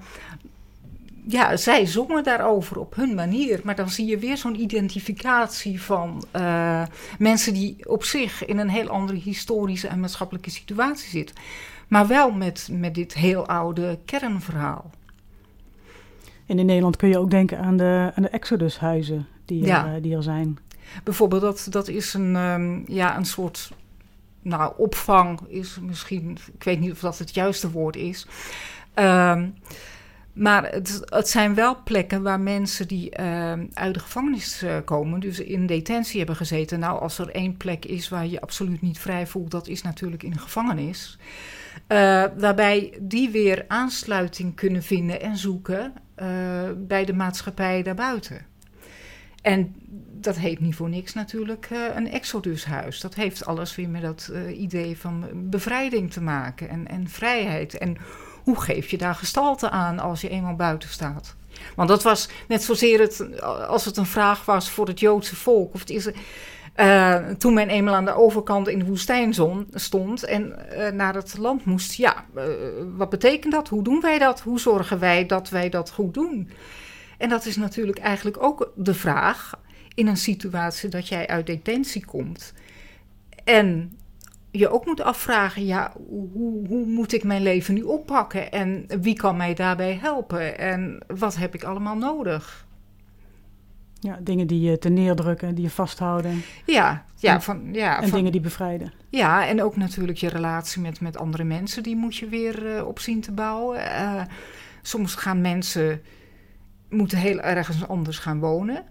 ja, 1.26 1.56
zij 1.56 1.86
zongen 1.86 2.24
daarover 2.24 2.78
op 2.78 2.94
hun 2.94 3.14
manier. 3.14 3.60
Maar 3.64 3.76
dan 3.76 3.88
zie 3.88 4.06
je 4.06 4.18
weer 4.18 4.36
zo'n 4.36 4.60
identificatie 4.60 5.82
van 5.82 6.24
uh, 6.36 6.82
mensen 7.18 7.54
die 7.54 7.88
op 7.88 8.04
zich 8.04 8.44
in 8.44 8.58
een 8.58 8.68
heel 8.68 8.88
andere 8.88 9.18
historische 9.18 9.88
en 9.88 10.00
maatschappelijke 10.00 10.50
situatie 10.50 11.08
zitten. 11.08 11.36
Maar 11.88 12.06
wel 12.06 12.30
met, 12.30 12.68
met 12.72 12.94
dit 12.94 13.14
heel 13.14 13.46
oude 13.46 13.98
kernverhaal. 14.04 14.90
En 16.46 16.58
in 16.58 16.66
Nederland 16.66 16.96
kun 16.96 17.08
je 17.08 17.18
ook 17.18 17.30
denken 17.30 17.58
aan 17.58 17.76
de, 17.76 18.12
aan 18.14 18.22
de 18.22 18.28
Exodushuizen 18.28 19.26
die, 19.44 19.64
ja. 19.64 19.86
er, 19.86 20.02
die 20.02 20.16
er 20.16 20.22
zijn. 20.22 20.58
Bijvoorbeeld, 21.05 21.42
dat, 21.42 21.66
dat 21.70 21.88
is 21.88 22.14
een, 22.14 22.37
um, 22.37 22.85
ja, 22.87 23.16
een 23.16 23.25
soort 23.25 23.70
nou, 24.42 24.72
opvang, 24.77 25.40
is 25.49 25.79
misschien, 25.81 26.38
ik 26.55 26.64
weet 26.64 26.81
niet 26.81 26.92
of 26.92 27.01
dat 27.01 27.18
het 27.18 27.35
juiste 27.35 27.70
woord 27.70 27.96
is. 27.96 28.27
Um, 28.94 29.55
maar 30.33 30.70
het, 30.70 31.03
het, 31.05 31.29
zijn 31.29 31.55
wel 31.55 31.83
plekken 31.85 32.22
waar 32.22 32.40
mensen 32.40 32.88
die 32.88 33.18
uh, 33.20 33.53
uit 33.72 33.94
de 33.94 34.01
gevangenis 34.01 34.62
uh, 34.62 34.77
komen, 34.85 35.20
dus 35.20 35.40
in 35.40 35.66
detentie 35.66 36.18
hebben 36.18 36.37
gezeten. 36.37 36.79
Nou, 36.79 37.01
als 37.01 37.18
er 37.18 37.31
één 37.31 37.57
plek 37.57 37.85
is 37.85 38.09
waar 38.09 38.27
je 38.27 38.40
absoluut 38.40 38.83
niet 38.83 38.99
vrij 38.99 39.27
voelt, 39.27 39.51
dat 39.51 39.68
is 39.68 39.83
natuurlijk 39.83 40.22
in 40.22 40.31
de 40.31 40.38
gevangenis. 40.38 41.18
Uh, 41.88 42.25
waarbij 42.38 42.99
die 43.01 43.31
weer 43.31 43.64
aansluiting 43.68 44.55
kunnen 44.55 44.83
vinden 44.83 45.20
en 45.20 45.37
zoeken 45.37 45.92
bij 46.77 47.05
de 47.05 47.12
maatschappij 47.12 47.83
daarbuiten. 47.83 48.46
En 49.46 49.74
dat 50.20 50.37
heet 50.37 50.61
niet 50.61 50.74
voor 50.74 50.88
niks 50.88 51.14
natuurlijk 51.14 51.68
uh, 51.72 51.78
een 51.94 52.11
exodushuis. 52.11 53.00
Dat 53.00 53.14
heeft 53.14 53.46
alles 53.46 53.74
weer 53.74 53.88
met 53.88 54.02
dat 54.02 54.30
uh, 54.32 54.61
idee 54.61 54.98
van 54.98 55.24
bevrijding 55.35 56.12
te 56.12 56.20
maken 56.20 56.68
en, 56.68 56.88
en 56.88 57.09
vrijheid. 57.09 57.78
En 57.78 57.96
hoe 58.42 58.61
geef 58.61 58.90
je 58.90 58.98
daar 58.98 59.14
gestalte 59.14 59.70
aan 59.70 59.98
als 59.98 60.20
je 60.20 60.28
eenmaal 60.28 60.54
buiten 60.54 60.88
staat? 60.88 61.37
Want 61.76 61.88
dat 61.88 62.02
was 62.02 62.28
net 62.48 62.62
zozeer 62.62 63.26
als 63.68 63.85
het 63.85 63.96
een 63.96 64.06
vraag 64.06 64.44
was 64.44 64.70
voor 64.70 64.87
het 64.87 65.00
Joodse 65.00 65.37
volk. 65.37 65.74
Of 65.74 65.80
het 65.80 65.90
is, 65.90 66.11
uh, 66.76 67.16
toen 67.28 67.54
men 67.54 67.68
eenmaal 67.68 67.94
aan 67.94 68.04
de 68.04 68.16
overkant 68.16 68.68
in 68.68 68.78
de 68.78 68.85
woestijn 68.85 69.35
stond 69.70 70.24
en 70.24 70.54
naar 70.92 71.14
het 71.14 71.38
land 71.38 71.64
moest. 71.64 71.94
Ja, 71.94 72.24
wat 72.96 73.11
betekent 73.11 73.52
dat? 73.52 73.68
Hoe 73.68 73.82
doen 73.82 74.00
wij 74.00 74.18
dat? 74.18 74.40
Hoe 74.40 74.61
zorgen 74.61 74.98
wij 74.98 75.26
dat 75.26 75.48
wij 75.48 75.68
dat 75.68 75.90
goed 75.90 76.14
doen? 76.14 76.50
En 77.18 77.29
dat 77.29 77.46
is 77.46 77.57
natuurlijk 77.57 77.98
eigenlijk 77.98 78.42
ook 78.42 78.72
de 78.76 78.94
vraag 78.94 79.61
in 79.94 80.07
een 80.07 80.16
situatie 80.16 80.88
dat 80.88 81.09
jij 81.09 81.26
uit 81.26 81.46
detentie 81.46 82.05
komt. 82.05 82.52
En 83.44 83.98
je 84.50 84.68
ook 84.68 84.87
moet 84.87 85.00
afvragen, 85.00 85.64
ja, 85.64 85.92
hoe, 86.07 86.66
hoe 86.68 86.87
moet 86.87 87.12
ik 87.12 87.24
mijn 87.24 87.42
leven 87.42 87.74
nu 87.74 87.83
oppakken? 87.83 88.52
En 88.52 88.87
wie 89.00 89.14
kan 89.14 89.37
mij 89.37 89.55
daarbij 89.55 89.98
helpen? 90.02 90.59
En 90.59 91.02
wat 91.07 91.37
heb 91.37 91.55
ik 91.55 91.64
allemaal 91.64 91.96
nodig? 91.96 92.66
Ja, 94.00 94.18
dingen 94.22 94.46
die 94.46 94.61
je 94.61 94.79
te 94.79 94.88
neerdrukken, 94.88 95.55
die 95.55 95.64
je 95.64 95.70
vasthouden. 95.70 96.42
Ja, 96.66 97.05
ja, 97.16 97.35
en, 97.35 97.42
van, 97.42 97.68
ja, 97.72 98.02
en 98.02 98.11
dingen 98.11 98.33
die 98.33 98.40
bevrijden. 98.40 98.92
Ja, 99.09 99.46
en 99.46 99.62
ook 99.62 99.76
natuurlijk 99.76 100.18
je 100.18 100.29
relatie 100.29 100.83
met, 100.83 101.00
met 101.00 101.16
andere 101.16 101.44
mensen, 101.44 101.83
die 101.83 101.96
moet 101.96 102.16
je 102.16 102.29
weer 102.29 102.76
uh, 102.76 102.87
op 102.87 102.98
zien 102.98 103.20
te 103.20 103.33
bouwen. 103.33 103.79
Uh, 103.79 104.22
soms 104.83 105.14
gaan 105.14 105.40
mensen 105.40 106.02
moeten 106.88 107.18
heel 107.18 107.40
ergens 107.40 107.88
anders 107.88 108.18
gaan 108.18 108.40
wonen. 108.40 108.85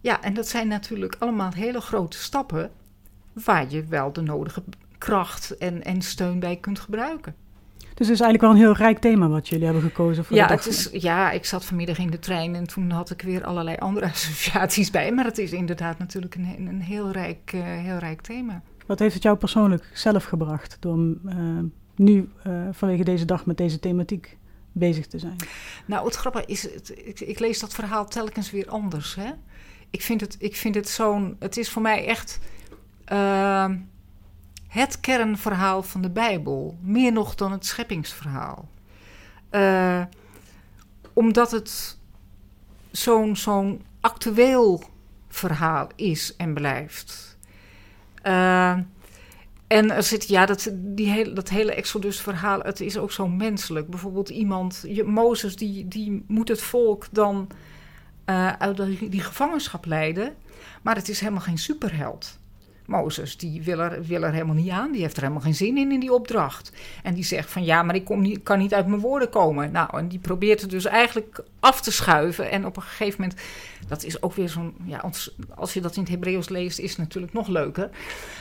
Ja, 0.00 0.22
en 0.22 0.34
dat 0.34 0.48
zijn 0.48 0.68
natuurlijk 0.68 1.16
allemaal 1.18 1.52
hele 1.52 1.80
grote 1.80 2.16
stappen 2.16 2.70
waar 3.32 3.70
je 3.70 3.84
wel 3.84 4.12
de 4.12 4.22
nodige 4.22 4.62
kracht 4.98 5.56
en, 5.56 5.84
en 5.84 6.02
steun 6.02 6.38
bij 6.38 6.56
kunt 6.56 6.80
gebruiken. 6.80 7.34
Dus 7.94 8.06
het 8.06 8.16
is 8.16 8.20
eigenlijk 8.20 8.40
wel 8.40 8.50
een 8.50 8.68
heel 8.68 8.84
rijk 8.86 8.98
thema 8.98 9.28
wat 9.28 9.48
jullie 9.48 9.64
hebben 9.64 9.82
gekozen 9.82 10.24
voor 10.24 10.36
ja, 10.36 10.48
het 10.48 10.66
is, 10.66 10.88
ja, 10.92 11.30
ik 11.30 11.44
zat 11.44 11.64
vanmiddag 11.64 11.98
in 11.98 12.10
de 12.10 12.18
trein 12.18 12.54
en 12.54 12.66
toen 12.66 12.90
had 12.90 13.10
ik 13.10 13.22
weer 13.22 13.44
allerlei 13.44 13.76
andere 13.76 14.06
associaties 14.12 14.90
bij. 14.90 15.12
Maar 15.12 15.24
het 15.24 15.38
is 15.38 15.52
inderdaad 15.52 15.98
natuurlijk 15.98 16.34
een, 16.34 16.66
een 16.68 16.80
heel, 16.80 17.10
rijk, 17.10 17.52
uh, 17.54 17.62
heel 17.64 17.98
rijk 17.98 18.20
thema. 18.20 18.62
Wat 18.86 18.98
heeft 18.98 19.14
het 19.14 19.22
jou 19.22 19.36
persoonlijk 19.36 19.90
zelf 19.94 20.24
gebracht 20.24 20.76
door 20.80 20.98
uh, 20.98 21.34
nu 21.96 22.28
uh, 22.46 22.52
vanwege 22.70 23.04
deze 23.04 23.24
dag 23.24 23.46
met 23.46 23.56
deze 23.56 23.78
thematiek 23.78 24.38
bezig 24.72 25.06
te 25.06 25.18
zijn? 25.18 25.36
Nou, 25.86 26.06
het 26.06 26.14
grappige 26.14 26.46
is, 26.46 26.66
ik, 26.66 27.20
ik, 27.20 27.38
lees 27.38 27.58
dat 27.58 27.74
verhaal 27.74 28.06
telkens 28.06 28.50
weer 28.50 28.68
anders. 28.68 29.14
Hè? 29.14 29.30
Ik 29.90 30.02
vind 30.02 30.20
het, 30.20 30.36
ik 30.38 30.56
vind 30.56 30.74
het 30.74 30.88
zo'n. 30.88 31.36
Het 31.38 31.56
is 31.56 31.70
voor 31.70 31.82
mij 31.82 32.06
echt. 32.06 32.38
Uh, 33.12 33.70
het 34.68 35.00
kernverhaal 35.00 35.82
van 35.82 36.02
de 36.02 36.10
Bijbel. 36.10 36.78
Meer 36.80 37.12
nog 37.12 37.34
dan 37.34 37.52
het 37.52 37.66
scheppingsverhaal. 37.66 38.68
Uh, 39.50 40.02
omdat 41.12 41.50
het 41.50 41.98
zo'n 42.90 43.36
zo'n 43.36 43.82
actueel 44.00 44.82
verhaal 45.28 45.88
is 45.96 46.36
en 46.36 46.54
blijft. 46.54 47.38
Uh, 48.26 48.78
en 49.72 49.90
er 49.90 50.02
zit, 50.02 50.28
ja, 50.28 50.46
dat, 50.46 50.70
die 50.74 51.10
hele, 51.10 51.32
dat 51.32 51.48
hele 51.48 51.74
Exodus-verhaal, 51.74 52.60
het 52.60 52.80
is 52.80 52.98
ook 52.98 53.12
zo 53.12 53.28
menselijk. 53.28 53.88
Bijvoorbeeld 53.88 54.28
iemand, 54.28 54.84
je, 54.86 55.04
Mozes, 55.04 55.56
die, 55.56 55.88
die 55.88 56.24
moet 56.26 56.48
het 56.48 56.62
volk 56.62 57.06
dan 57.10 57.48
uh, 58.26 58.52
uit 58.52 58.76
die 59.10 59.20
gevangenschap 59.20 59.84
leiden. 59.86 60.34
Maar 60.82 60.96
het 60.96 61.08
is 61.08 61.20
helemaal 61.20 61.40
geen 61.40 61.58
superheld. 61.58 62.38
Mozes, 62.86 63.36
die 63.36 63.62
wil 63.62 63.78
er, 63.78 64.02
wil 64.02 64.22
er 64.22 64.32
helemaal 64.32 64.54
niet 64.54 64.70
aan. 64.70 64.92
Die 64.92 65.00
heeft 65.00 65.16
er 65.16 65.22
helemaal 65.22 65.42
geen 65.42 65.54
zin 65.54 65.78
in, 65.78 65.92
in 65.92 66.00
die 66.00 66.12
opdracht. 66.12 66.72
En 67.02 67.14
die 67.14 67.24
zegt 67.24 67.50
van 67.50 67.64
ja, 67.64 67.82
maar 67.82 67.94
ik 67.94 68.04
kom 68.04 68.20
niet, 68.20 68.42
kan 68.42 68.58
niet 68.58 68.74
uit 68.74 68.86
mijn 68.86 69.00
woorden 69.00 69.30
komen. 69.30 69.72
Nou, 69.72 69.98
en 69.98 70.08
die 70.08 70.18
probeert 70.18 70.60
het 70.60 70.70
dus 70.70 70.84
eigenlijk 70.84 71.42
af 71.60 71.80
te 71.80 71.92
schuiven. 71.92 72.50
En 72.50 72.66
op 72.66 72.76
een 72.76 72.82
gegeven 72.82 73.20
moment, 73.20 73.40
dat 73.88 74.04
is 74.04 74.22
ook 74.22 74.34
weer 74.34 74.48
zo'n... 74.48 74.74
Ja, 74.84 75.04
als, 75.54 75.72
je 75.72 75.80
dat 75.80 75.96
in 75.96 76.02
het 76.02 76.10
Hebreeuws 76.10 76.48
leest, 76.48 76.78
is 76.78 76.90
het 76.90 76.98
natuurlijk 76.98 77.32
nog 77.32 77.48
leuker. 77.48 77.90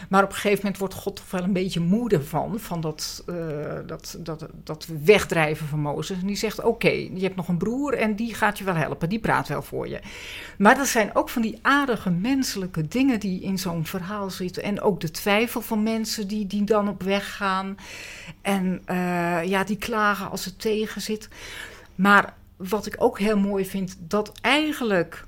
Maar 0.10 0.24
op 0.24 0.30
een 0.30 0.36
gegeven 0.36 0.58
moment 0.58 0.78
wordt 0.78 0.94
God 0.94 1.16
toch 1.16 1.32
wel 1.32 1.44
een 1.44 1.54
beetje 1.54 1.80
moede 1.80 2.22
van. 2.22 2.60
Van 2.60 2.82
dat, 2.82 3.24
uh, 3.30 3.36
dat, 3.86 4.18
dat, 4.20 4.48
dat 4.64 4.88
wegdrijven 5.04 5.68
van 5.68 5.80
Mozes. 5.80 6.22
En 6.22 6.28
die 6.28 6.36
zegt, 6.36 6.64
oké, 6.64 6.90
je 6.90 7.22
hebt 7.22 7.36
nog 7.36 7.48
een 7.48 7.58
broer 7.58 7.94
en 7.94 8.16
die 8.16 8.34
gaat 8.34 8.58
je 8.58 8.64
wel 8.64 8.76
helpen. 8.76 9.10
Die 9.10 9.20
praat 9.20 9.48
wel 9.48 9.62
voor 9.62 9.88
je. 9.88 10.00
Maar 10.58 10.76
dat 10.76 10.88
zijn 10.88 11.16
ook 11.16 11.30
van 11.30 11.42
die 11.42 11.60
aardige 11.62 12.10
menselijke 12.10 12.88
dingen 12.88 13.20
die 13.20 13.42
in 13.42 13.58
zo'n 13.58 13.86
verhaal 13.86 14.30
En 14.39 14.82
ook 14.82 15.00
de 15.00 15.12
twijfel 15.12 15.62
van 15.62 15.84
mensen 15.84 16.28
die, 16.28 16.48
die 16.48 16.63
dan 16.63 16.89
op 16.89 17.04
weg 17.04 17.36
gaan. 17.36 17.78
En 18.41 18.82
uh, 18.89 19.44
ja, 19.44 19.63
die 19.63 19.78
klagen 19.78 20.30
als 20.30 20.46
het 20.46 20.60
tegen 20.60 21.02
zit. 21.02 21.28
Maar 21.96 22.34
wat 22.58 22.86
ik 22.86 22.96
ook 22.98 23.20
heel 23.20 23.38
mooi 23.38 23.65
vind, 23.65 23.98
dat 24.00 24.32
eigenlijk 24.41 25.26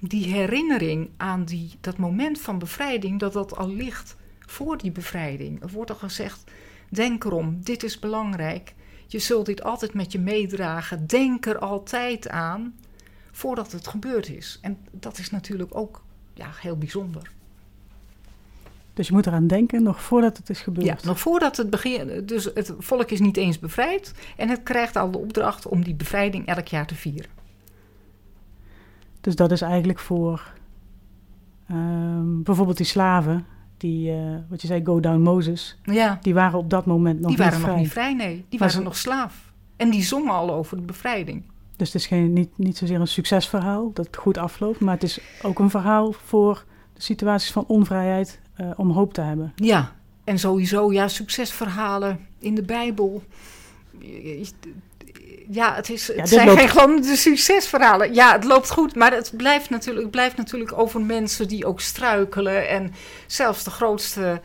die 0.00 0.26
herinnering 0.26 1.10
aan 1.16 1.44
die, 1.44 1.76
dat 1.80 1.96
moment 1.96 2.40
van 2.40 2.58
bevrijding, 2.58 3.20
dat 3.20 3.32
dat 3.32 3.56
al 3.56 3.70
ligt 3.70 4.16
voor 4.46 4.78
die 4.78 4.92
bevrijding. 4.92 5.62
Er 5.62 5.70
wordt 5.70 5.90
al 5.90 5.96
gezegd, 5.96 6.44
denk 6.88 7.24
erom, 7.24 7.58
dit 7.62 7.82
is 7.82 7.98
belangrijk. 7.98 8.74
Je 9.06 9.18
zult 9.18 9.46
dit 9.46 9.62
altijd 9.62 9.94
met 9.94 10.12
je 10.12 10.18
meedragen. 10.18 11.06
Denk 11.06 11.46
er 11.46 11.58
altijd 11.58 12.28
aan 12.28 12.74
voordat 13.32 13.72
het 13.72 13.88
gebeurd 13.88 14.28
is. 14.28 14.58
En 14.62 14.78
dat 14.90 15.18
is 15.18 15.30
natuurlijk 15.30 15.76
ook 15.76 16.04
ja, 16.34 16.50
heel 16.60 16.76
bijzonder. 16.76 17.30
Dus 18.96 19.06
je 19.06 19.12
moet 19.12 19.26
eraan 19.26 19.46
denken 19.46 19.82
nog 19.82 20.02
voordat 20.02 20.36
het 20.36 20.50
is 20.50 20.60
gebeurd. 20.60 20.86
Ja, 20.86 20.96
nog 21.02 21.20
voordat 21.20 21.56
het 21.56 21.70
begint. 21.70 22.28
Dus 22.28 22.44
het 22.54 22.74
volk 22.78 23.10
is 23.10 23.20
niet 23.20 23.36
eens 23.36 23.58
bevrijd. 23.58 24.12
En 24.36 24.48
het 24.48 24.62
krijgt 24.62 24.96
al 24.96 25.10
de 25.10 25.18
opdracht 25.18 25.66
om 25.66 25.84
die 25.84 25.94
bevrijding 25.94 26.46
elk 26.46 26.66
jaar 26.66 26.86
te 26.86 26.94
vieren. 26.94 27.30
Dus 29.20 29.36
dat 29.36 29.50
is 29.52 29.60
eigenlijk 29.60 29.98
voor 29.98 30.52
um, 31.70 32.42
bijvoorbeeld 32.42 32.76
die 32.76 32.86
slaven, 32.86 33.46
die, 33.76 34.10
uh, 34.10 34.36
wat 34.48 34.60
je 34.60 34.66
zei, 34.66 34.84
Go 34.84 35.00
Down 35.00 35.20
Moses. 35.20 35.78
Ja. 35.82 36.18
Die 36.22 36.34
waren 36.34 36.58
op 36.58 36.70
dat 36.70 36.86
moment 36.86 37.20
nog 37.20 37.28
niet 37.28 37.38
vrij. 37.38 37.50
Die 37.50 37.58
waren 37.58 37.74
nog 37.74 37.82
niet 37.82 37.92
vrij, 37.92 38.14
nee. 38.14 38.44
Die 38.48 38.58
waren 38.58 38.82
nog 38.82 38.96
slaaf. 38.96 39.52
En 39.76 39.90
die 39.90 40.02
zongen 40.02 40.34
al 40.34 40.52
over 40.52 40.76
de 40.76 40.82
bevrijding. 40.82 41.42
Dus 41.76 41.92
het 41.92 42.02
is 42.02 42.06
geen, 42.06 42.32
niet, 42.32 42.58
niet 42.58 42.76
zozeer 42.76 43.00
een 43.00 43.08
succesverhaal 43.08 43.90
dat 43.92 44.16
goed 44.16 44.38
afloopt, 44.38 44.80
maar 44.80 44.94
het 44.94 45.02
is 45.02 45.20
ook 45.42 45.58
een 45.58 45.70
verhaal 45.70 46.12
voor 46.12 46.64
de 46.92 47.02
situaties 47.02 47.52
van 47.52 47.64
onvrijheid 47.66 48.44
uh, 48.60 48.70
om 48.76 48.90
hoop 48.90 49.14
te 49.14 49.20
hebben. 49.20 49.52
Ja, 49.54 49.92
en 50.24 50.38
sowieso, 50.38 50.92
ja, 50.92 51.08
succesverhalen 51.08 52.26
in 52.38 52.54
de 52.54 52.62
Bijbel. 52.62 53.22
Ja, 55.50 55.74
het, 55.74 55.90
is, 55.90 56.06
het 56.06 56.16
ja, 56.16 56.26
zijn 56.26 56.46
loopt... 56.46 56.58
geen 56.58 56.68
gewoon 56.68 57.00
de 57.00 57.16
succesverhalen. 57.16 58.14
Ja, 58.14 58.32
het 58.32 58.44
loopt 58.44 58.70
goed, 58.70 58.94
maar 58.94 59.12
het 59.12 59.32
blijft, 59.36 59.70
natuurlijk, 59.70 60.10
blijft 60.10 60.36
natuurlijk 60.36 60.78
over 60.78 61.00
mensen 61.00 61.48
die 61.48 61.66
ook 61.66 61.80
struikelen. 61.80 62.68
En 62.68 62.92
zelfs 63.26 63.64
de 63.64 63.70
grootste 63.70 64.40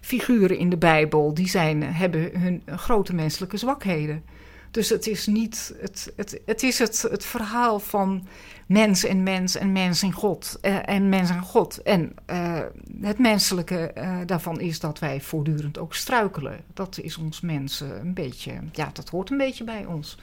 figuren 0.00 0.58
in 0.58 0.70
de 0.70 0.76
Bijbel, 0.76 1.34
die 1.34 1.48
zijn, 1.48 1.82
hebben 1.82 2.40
hun 2.40 2.62
grote 2.66 3.14
menselijke 3.14 3.56
zwakheden. 3.56 4.24
Dus 4.70 4.88
het 4.88 5.06
is 5.06 5.26
niet, 5.26 5.74
het, 5.80 6.12
het, 6.16 6.40
het 6.46 6.62
is 6.62 6.78
het, 6.78 7.06
het 7.10 7.24
verhaal 7.24 7.78
van 7.78 8.26
mens 8.66 9.04
en 9.04 9.22
mens 9.22 9.56
en 9.56 9.72
mens 9.72 10.02
en 10.02 10.12
God. 10.12 10.58
Uh, 10.62 10.88
en 10.88 11.08
mens 11.08 11.30
en 11.30 11.40
God. 11.40 11.82
En 11.82 12.14
uh, 12.30 12.60
het 13.00 13.18
menselijke 13.18 13.92
uh, 13.98 14.18
daarvan 14.26 14.60
is 14.60 14.80
dat 14.80 14.98
wij 14.98 15.20
voortdurend 15.20 15.78
ook 15.78 15.94
struikelen. 15.94 16.60
Dat 16.74 16.98
is 16.98 17.16
ons 17.16 17.40
mensen 17.40 18.00
een 18.00 18.14
beetje, 18.14 18.52
ja, 18.72 18.90
dat 18.92 19.08
hoort 19.08 19.30
een 19.30 19.36
beetje 19.36 19.64
bij 19.64 19.84
ons. 19.84 20.18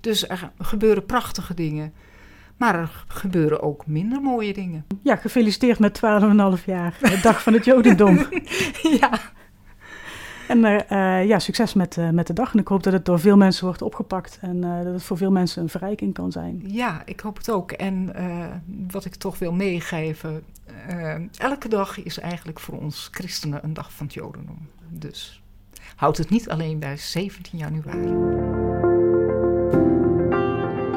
Dus 0.00 0.28
er 0.28 0.50
gebeuren 0.58 1.06
prachtige 1.06 1.54
dingen. 1.54 1.92
Maar 2.56 2.74
er 2.74 3.04
gebeuren 3.08 3.62
ook 3.62 3.86
minder 3.86 4.20
mooie 4.20 4.52
dingen. 4.52 4.86
Ja, 5.02 5.16
gefeliciteerd 5.16 5.78
met 5.78 6.00
12,5 6.58 6.64
jaar. 6.64 6.96
De 7.00 7.18
dag 7.22 7.42
van 7.42 7.52
het 7.52 7.64
Jodendom. 7.64 8.28
ja. 9.00 9.20
En 10.50 10.58
uh, 10.64 11.26
ja, 11.26 11.38
succes 11.38 11.74
met, 11.74 11.96
uh, 11.96 12.10
met 12.10 12.26
de 12.26 12.32
dag. 12.32 12.52
En 12.52 12.58
ik 12.58 12.68
hoop 12.68 12.82
dat 12.82 12.92
het 12.92 13.04
door 13.04 13.20
veel 13.20 13.36
mensen 13.36 13.64
wordt 13.64 13.82
opgepakt 13.82 14.38
en 14.40 14.56
uh, 14.56 14.82
dat 14.84 14.92
het 14.92 15.02
voor 15.02 15.16
veel 15.16 15.30
mensen 15.30 15.62
een 15.62 15.68
verrijking 15.68 16.14
kan 16.14 16.32
zijn. 16.32 16.62
Ja, 16.66 17.02
ik 17.04 17.20
hoop 17.20 17.36
het 17.36 17.50
ook. 17.50 17.72
En 17.72 18.12
wat 18.90 19.04
ik 19.04 19.14
toch 19.14 19.38
wil 19.38 19.52
meegeven, 19.52 20.42
elke 21.36 21.68
dag 21.68 22.02
is 22.02 22.18
eigenlijk 22.18 22.60
voor 22.60 22.78
ons 22.78 23.08
christenen 23.10 23.64
een 23.64 23.72
dag 23.72 23.92
van 23.92 24.06
het 24.06 24.14
Jodendom. 24.14 24.68
Dus 24.88 25.42
houd 25.96 26.16
het 26.16 26.30
niet 26.30 26.48
alleen 26.48 26.78
bij 26.78 26.96
17 26.96 27.58
januari. 27.58 28.08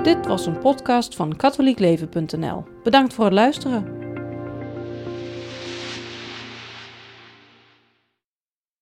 Dit 0.03 0.27
was 0.27 0.45
een 0.45 0.57
podcast 0.57 1.15
van 1.15 1.35
katholiekleven.nl. 1.35 2.63
Bedankt 2.83 3.13
voor 3.13 3.25
het 3.25 3.33
luisteren. 3.33 4.02